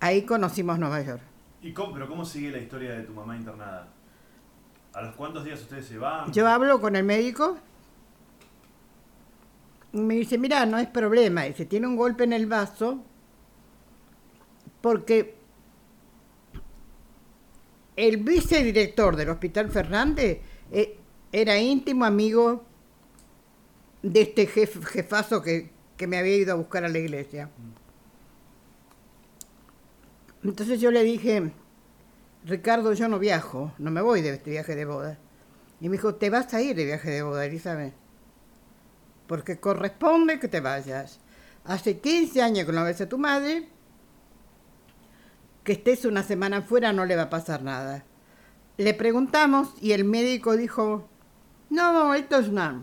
Ahí 0.00 0.26
conocimos 0.26 0.78
Nueva 0.80 1.00
York. 1.02 1.22
¿Y 1.62 1.72
cómo, 1.72 1.94
pero 1.94 2.08
cómo 2.08 2.24
sigue 2.24 2.50
la 2.50 2.58
historia 2.58 2.94
de 2.94 3.02
tu 3.04 3.12
mamá 3.12 3.36
internada? 3.36 3.88
¿A 4.92 5.02
los 5.02 5.14
cuántos 5.14 5.44
días 5.44 5.60
ustedes 5.62 5.86
se 5.86 5.98
van? 5.98 6.32
Yo 6.32 6.48
hablo 6.48 6.80
con 6.80 6.96
el 6.96 7.04
médico 7.04 7.56
me 9.96 10.14
dice, 10.14 10.38
mira, 10.38 10.64
no 10.66 10.78
es 10.78 10.88
problema, 10.88 11.44
dice, 11.44 11.64
tiene 11.66 11.86
un 11.86 11.96
golpe 11.96 12.24
en 12.24 12.32
el 12.32 12.46
vaso 12.46 13.02
porque 14.80 15.34
el 17.96 18.18
vicedirector 18.18 19.16
del 19.16 19.30
Hospital 19.30 19.70
Fernández 19.70 20.40
eh, 20.70 20.98
era 21.32 21.58
íntimo 21.58 22.04
amigo 22.04 22.64
de 24.02 24.20
este 24.22 24.46
jef- 24.48 24.84
jefazo 24.84 25.42
que, 25.42 25.70
que 25.96 26.06
me 26.06 26.18
había 26.18 26.36
ido 26.36 26.52
a 26.52 26.56
buscar 26.56 26.84
a 26.84 26.88
la 26.88 26.98
iglesia. 26.98 27.50
Entonces 30.44 30.80
yo 30.80 30.90
le 30.90 31.02
dije, 31.02 31.50
Ricardo, 32.44 32.92
yo 32.92 33.08
no 33.08 33.18
viajo, 33.18 33.72
no 33.78 33.90
me 33.90 34.00
voy 34.00 34.22
de 34.22 34.34
este 34.34 34.50
viaje 34.50 34.76
de 34.76 34.84
boda. 34.84 35.18
Y 35.80 35.88
me 35.88 35.96
dijo, 35.96 36.14
te 36.14 36.30
vas 36.30 36.52
a 36.54 36.62
ir 36.62 36.76
de 36.76 36.84
viaje 36.84 37.10
de 37.10 37.22
boda, 37.22 37.44
Elizabeth. 37.46 37.94
Porque 39.26 39.58
corresponde 39.58 40.38
que 40.38 40.48
te 40.48 40.60
vayas. 40.60 41.20
Hace 41.64 41.98
15 41.98 42.42
años 42.42 42.66
que 42.66 42.72
no 42.72 42.84
ves 42.84 43.00
a 43.00 43.08
tu 43.08 43.18
madre, 43.18 43.68
que 45.64 45.72
estés 45.72 46.04
una 46.04 46.22
semana 46.22 46.62
fuera 46.62 46.92
no 46.92 47.04
le 47.04 47.16
va 47.16 47.22
a 47.22 47.30
pasar 47.30 47.62
nada. 47.62 48.04
Le 48.76 48.94
preguntamos 48.94 49.74
y 49.80 49.92
el 49.92 50.04
médico 50.04 50.56
dijo, 50.56 51.08
no, 51.70 52.14
esto 52.14 52.38
es 52.38 52.48
una... 52.48 52.80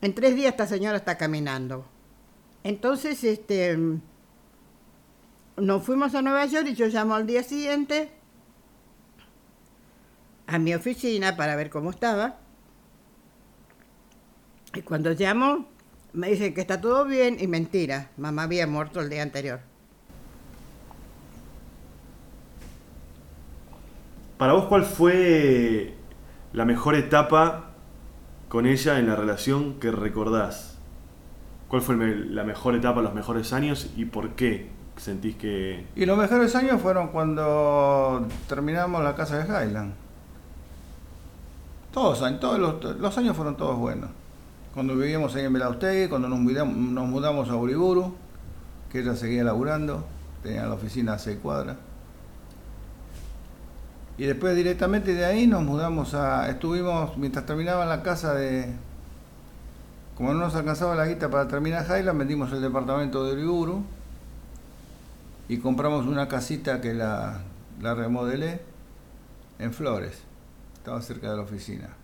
En 0.00 0.14
tres 0.14 0.36
días 0.36 0.52
esta 0.52 0.66
señora 0.66 0.96
está 0.96 1.18
caminando. 1.18 1.84
Entonces, 2.62 3.22
este, 3.24 3.76
nos 5.56 5.82
fuimos 5.84 6.14
a 6.14 6.22
Nueva 6.22 6.46
York 6.46 6.68
y 6.68 6.74
yo 6.74 6.86
llamo 6.86 7.14
al 7.14 7.26
día 7.26 7.42
siguiente 7.42 8.10
a 10.46 10.58
mi 10.58 10.74
oficina 10.74 11.36
para 11.36 11.56
ver 11.56 11.68
cómo 11.68 11.90
estaba. 11.90 12.38
Y 14.74 14.82
cuando 14.82 15.10
llamo, 15.12 15.66
me 16.12 16.28
dicen 16.28 16.54
que 16.54 16.60
está 16.60 16.80
todo 16.80 17.04
bien 17.04 17.36
y 17.40 17.46
mentira, 17.46 18.10
mamá 18.16 18.44
había 18.44 18.66
muerto 18.66 19.00
el 19.00 19.08
día 19.08 19.22
anterior. 19.22 19.60
Para 24.36 24.52
vos, 24.52 24.66
¿cuál 24.66 24.84
fue 24.84 25.94
la 26.52 26.64
mejor 26.64 26.94
etapa 26.94 27.70
con 28.48 28.66
ella 28.66 28.98
en 28.98 29.08
la 29.08 29.16
relación 29.16 29.80
que 29.80 29.90
recordás? 29.90 30.78
¿Cuál 31.68 31.82
fue 31.82 31.96
la 31.96 32.44
mejor 32.44 32.74
etapa, 32.76 33.02
los 33.02 33.14
mejores 33.14 33.52
años 33.52 33.90
y 33.96 34.04
por 34.04 34.30
qué 34.30 34.68
sentís 34.96 35.36
que... 35.36 35.86
Y 35.96 36.06
los 36.06 36.16
mejores 36.16 36.54
años 36.54 36.80
fueron 36.80 37.08
cuando 37.08 38.26
terminamos 38.48 39.02
la 39.02 39.14
casa 39.16 39.38
de 39.38 39.44
Highland. 39.44 39.92
Todos, 41.92 42.22
años- 42.22 42.40
todos 42.40 42.58
los, 42.58 42.98
los 42.98 43.18
años 43.18 43.36
fueron 43.36 43.56
todos 43.56 43.76
buenos. 43.76 44.10
Cuando 44.78 44.94
vivíamos 44.94 45.34
ahí 45.34 45.44
en 45.44 45.52
Belaustegui, 45.52 46.08
cuando 46.08 46.28
nos 46.28 46.38
mudamos, 46.38 46.76
nos 46.76 47.08
mudamos 47.08 47.50
a 47.50 47.56
Uriburu, 47.56 48.14
que 48.92 49.00
ella 49.00 49.16
seguía 49.16 49.42
laburando, 49.42 50.06
tenía 50.40 50.66
la 50.66 50.74
oficina 50.74 51.14
a 51.14 51.18
seis 51.18 51.36
cuadras. 51.42 51.76
Y 54.18 54.26
después 54.26 54.54
directamente 54.54 55.14
de 55.14 55.24
ahí 55.24 55.48
nos 55.48 55.64
mudamos 55.64 56.14
a... 56.14 56.48
Estuvimos, 56.48 57.18
mientras 57.18 57.44
terminaba 57.44 57.86
la 57.86 58.04
casa 58.04 58.34
de... 58.34 58.72
Como 60.16 60.32
no 60.32 60.38
nos 60.38 60.54
alcanzaba 60.54 60.94
la 60.94 61.08
guita 61.08 61.28
para 61.28 61.48
terminar 61.48 61.84
Highland, 61.84 62.16
vendimos 62.16 62.52
el 62.52 62.60
departamento 62.60 63.24
de 63.24 63.32
Uriburu 63.32 63.82
y 65.48 65.58
compramos 65.58 66.06
una 66.06 66.28
casita 66.28 66.80
que 66.80 66.94
la, 66.94 67.40
la 67.82 67.96
remodelé 67.96 68.60
en 69.58 69.72
Flores. 69.72 70.20
Estaba 70.76 71.02
cerca 71.02 71.32
de 71.32 71.36
la 71.36 71.42
oficina. 71.42 71.97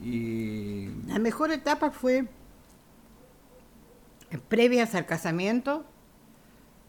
Y 0.00 0.88
La 1.06 1.18
mejor 1.18 1.52
etapa 1.52 1.90
fue 1.90 2.28
eh, 4.30 4.38
previas 4.48 4.94
al 4.94 5.06
casamiento, 5.06 5.84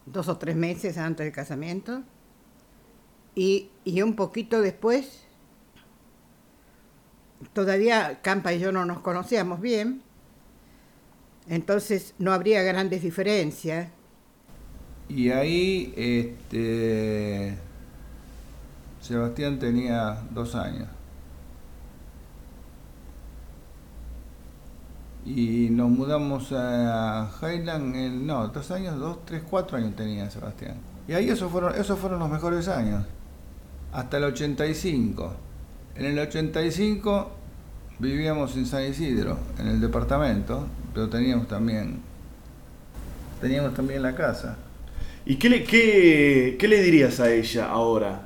dos 0.06 0.28
o 0.28 0.36
tres 0.38 0.56
meses 0.56 0.98
antes 0.98 1.24
del 1.24 1.34
casamiento, 1.34 2.02
y, 3.34 3.70
y 3.84 4.02
un 4.02 4.14
poquito 4.16 4.60
después, 4.60 5.24
todavía 7.52 8.20
Campa 8.20 8.52
y 8.52 8.58
yo 8.58 8.72
no 8.72 8.84
nos 8.84 9.00
conocíamos 9.00 9.60
bien, 9.60 10.02
entonces 11.48 12.14
no 12.18 12.32
habría 12.32 12.62
grandes 12.62 13.02
diferencias. 13.02 13.88
Y 15.08 15.30
ahí 15.30 15.94
este, 15.96 17.56
Sebastián 19.00 19.58
tenía 19.58 20.22
dos 20.30 20.54
años. 20.54 20.88
Y 25.36 25.68
nos 25.70 25.90
mudamos 25.90 26.52
a 26.52 27.30
Highland, 27.42 27.94
en, 27.94 28.26
no, 28.26 28.48
dos 28.48 28.70
años, 28.70 28.98
dos, 28.98 29.26
tres, 29.26 29.42
cuatro 29.48 29.76
años 29.76 29.94
tenía 29.94 30.30
Sebastián. 30.30 30.76
Y 31.06 31.12
ahí 31.12 31.28
esos 31.28 31.52
fueron, 31.52 31.74
esos 31.74 31.98
fueron 31.98 32.18
los 32.18 32.30
mejores 32.30 32.66
años, 32.68 33.04
hasta 33.92 34.16
el 34.16 34.24
85. 34.24 35.34
En 35.96 36.06
el 36.06 36.18
85 36.18 37.30
vivíamos 37.98 38.56
en 38.56 38.64
San 38.64 38.84
Isidro, 38.84 39.38
en 39.58 39.66
el 39.66 39.80
departamento, 39.82 40.66
pero 40.94 41.10
teníamos 41.10 41.46
también, 41.46 42.00
teníamos 43.42 43.74
también 43.74 44.02
la 44.02 44.14
casa. 44.14 44.56
¿Y 45.26 45.36
qué 45.36 45.50
le, 45.50 45.64
qué, 45.64 46.56
qué 46.58 46.68
le 46.68 46.82
dirías 46.82 47.20
a 47.20 47.30
ella 47.30 47.68
ahora? 47.68 48.22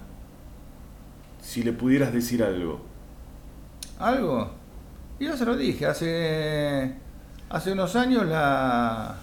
Si 1.42 1.64
le 1.64 1.72
pudieras 1.72 2.12
decir 2.12 2.44
algo. 2.44 2.80
¿Algo? 3.98 4.61
Y 5.22 5.26
yo 5.26 5.36
se 5.36 5.44
lo 5.44 5.56
dije, 5.56 5.86
hace, 5.86 6.94
hace 7.48 7.70
unos 7.70 7.94
años 7.94 8.26
la, 8.26 9.14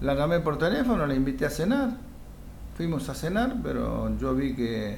la 0.00 0.14
llamé 0.14 0.38
por 0.38 0.56
teléfono, 0.58 1.08
la 1.08 1.14
invité 1.14 1.46
a 1.46 1.50
cenar. 1.50 1.90
Fuimos 2.76 3.08
a 3.08 3.14
cenar, 3.14 3.56
pero 3.64 4.16
yo 4.16 4.36
vi 4.36 4.54
que... 4.54 4.96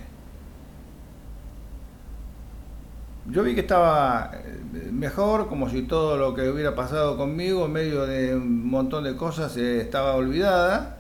Yo 3.29 3.42
vi 3.42 3.55
que 3.55 3.62
estaba 3.62 4.31
eh, 4.35 4.90
mejor, 4.92 5.48
como 5.48 5.70
si 5.70 5.85
todo 5.85 6.18
lo 6.18 6.35
que 6.35 6.50
hubiera 6.50 6.74
pasado 6.74 7.16
conmigo 7.16 7.64
en 7.64 7.72
medio 7.72 8.05
de 8.05 8.37
un 8.37 8.68
montón 8.68 9.05
de 9.05 9.16
cosas 9.16 9.57
eh, 9.57 9.81
estaba 9.81 10.16
olvidada. 10.16 10.98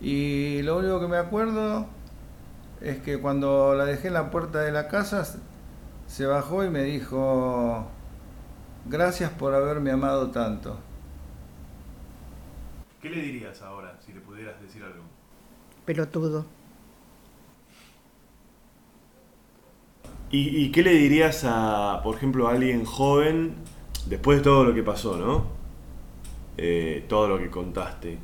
Y 0.00 0.62
lo 0.62 0.78
único 0.78 1.00
que 1.00 1.08
me 1.08 1.16
acuerdo 1.16 1.86
es 2.80 2.98
que 2.98 3.18
cuando 3.18 3.74
la 3.74 3.84
dejé 3.84 4.06
en 4.06 4.14
la 4.14 4.30
puerta 4.30 4.60
de 4.60 4.70
la 4.70 4.86
casa, 4.86 5.26
se 6.08 6.26
bajó 6.26 6.64
y 6.64 6.70
me 6.70 6.82
dijo, 6.82 7.86
gracias 8.86 9.30
por 9.30 9.54
haberme 9.54 9.92
amado 9.92 10.30
tanto. 10.30 10.76
¿Qué 13.00 13.10
le 13.10 13.22
dirías 13.22 13.62
ahora 13.62 13.96
si 14.04 14.12
le 14.12 14.20
pudieras 14.20 14.60
decir 14.60 14.82
algo? 14.82 15.04
Pelotudo. 15.84 16.46
¿Y, 20.30 20.64
y 20.64 20.72
qué 20.72 20.82
le 20.82 20.92
dirías 20.92 21.44
a, 21.44 22.00
por 22.02 22.16
ejemplo, 22.16 22.48
a 22.48 22.52
alguien 22.52 22.84
joven 22.84 23.54
después 24.06 24.38
de 24.38 24.44
todo 24.44 24.64
lo 24.64 24.74
que 24.74 24.82
pasó, 24.82 25.16
¿no? 25.16 25.46
Eh, 26.56 27.04
todo 27.08 27.28
lo 27.28 27.38
que 27.38 27.50
contaste. 27.50 28.18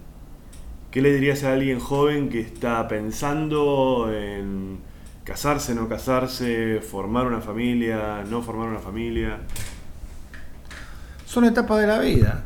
¿Qué 0.90 1.03
le 1.03 1.12
dirías 1.12 1.44
a 1.44 1.53
alguien 1.53 1.79
joven 1.81 2.29
que 2.31 2.40
está 2.40 2.88
pensando 2.88 4.12
en 4.12 4.79
casarse, 5.24 5.74
no 5.74 5.88
casarse, 5.88 6.80
formar 6.80 7.26
una 7.26 7.40
familia, 7.40 8.22
no 8.28 8.42
formar 8.42 8.68
una 8.68 8.78
familia? 8.78 9.40
Son 11.26 11.44
etapas 11.44 11.80
de 11.80 11.87
la 11.87 11.98
vida. 11.98 12.44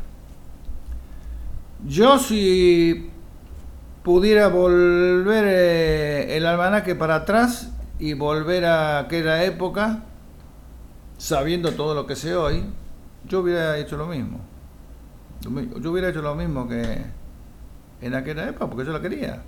Yo 1.85 2.17
si 2.17 3.11
pudiera 4.03 4.47
volver 4.47 5.45
eh, 5.47 6.37
el 6.37 6.45
almanaque 6.45 6.95
para 6.95 7.15
atrás 7.15 7.71
y 7.99 8.13
volver 8.13 8.65
a 8.65 8.99
aquella 8.99 9.43
época, 9.43 10.03
sabiendo 11.17 11.73
todo 11.73 11.93
lo 11.93 12.07
que 12.07 12.15
sé 12.15 12.35
hoy, 12.35 12.63
yo 13.25 13.41
hubiera 13.41 13.77
hecho 13.77 13.97
lo 13.97 14.07
mismo. 14.07 14.39
Yo 15.41 15.91
hubiera 15.91 16.09
hecho 16.09 16.21
lo 16.21 16.35
mismo 16.35 16.67
que 16.67 17.03
en 18.01 18.15
aquella 18.15 18.49
época, 18.49 18.67
porque 18.67 18.85
yo 18.85 18.93
la 18.93 19.01
quería. 19.01 19.43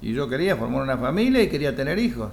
Y 0.00 0.14
yo 0.14 0.28
quería 0.28 0.56
formar 0.56 0.82
una 0.82 0.98
familia 0.98 1.42
y 1.42 1.48
quería 1.48 1.74
tener 1.76 1.98
hijos. 1.98 2.32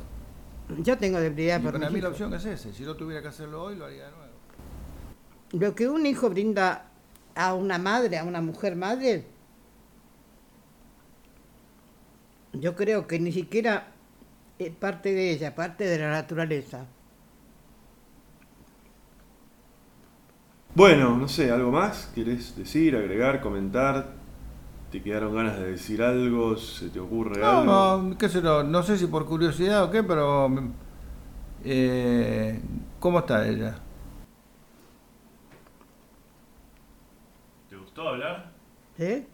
Yo 0.70 0.98
tengo 0.98 1.20
debilidad 1.20 1.62
Y 1.62 1.64
por 1.64 1.74
para 1.74 1.80
mis 1.80 1.90
mí 1.90 2.02
la 2.02 2.10
hijos. 2.10 2.12
opción 2.12 2.34
es 2.34 2.46
ese. 2.46 2.74
Si 2.74 2.84
yo 2.84 2.96
tuviera 2.96 3.22
que 3.22 3.30
hacerlo 3.30 3.64
hoy, 3.64 3.76
lo 3.76 3.86
haría 3.86 4.06
de 4.06 4.12
nuevo. 4.12 4.34
Lo 5.52 5.76
que 5.76 5.88
un 5.90 6.06
hijo 6.06 6.30
brinda 6.30 6.90
a 7.36 7.54
una 7.54 7.78
madre, 7.78 8.18
a 8.18 8.24
una 8.24 8.42
mujer 8.42 8.76
madre, 8.76 9.26
yo 12.54 12.76
creo 12.76 13.08
que 13.08 13.20
ni 13.20 13.32
siquiera 13.32 13.94
es 14.60 14.74
parte 14.76 15.14
de 15.14 15.32
ella, 15.32 15.56
parte 15.56 15.86
de 15.86 16.00
la 16.00 16.10
naturaleza. 16.12 16.88
Bueno, 20.76 21.18
no 21.18 21.28
sé, 21.28 21.50
¿algo 21.52 21.72
más? 21.72 22.12
¿Quieres 22.14 22.56
decir, 22.56 22.96
agregar, 22.96 23.42
comentar? 23.42 24.14
¿Te 24.92 25.04
quedaron 25.04 25.36
ganas 25.36 25.60
de 25.60 25.72
decir 25.72 26.02
algo? 26.02 26.56
¿Se 26.56 26.90
te 26.90 27.00
ocurre 27.00 27.44
algo? 27.44 27.66
No, 27.66 28.02
no, 28.04 28.18
qué 28.18 28.30
sé 28.30 28.42
yo, 28.42 28.64
no 28.64 28.84
sé 28.84 28.98
si 28.98 29.08
por 29.08 29.26
curiosidad 29.26 29.84
o 29.84 29.92
qué, 29.92 30.02
pero 30.02 30.50
eh, 31.66 32.62
¿cómo 33.00 33.20
está 33.20 33.46
ella? 33.48 33.80
¿Te 37.70 37.76
gustó 37.76 38.08
hablar? 38.08 38.52
¿Eh? 38.98 39.28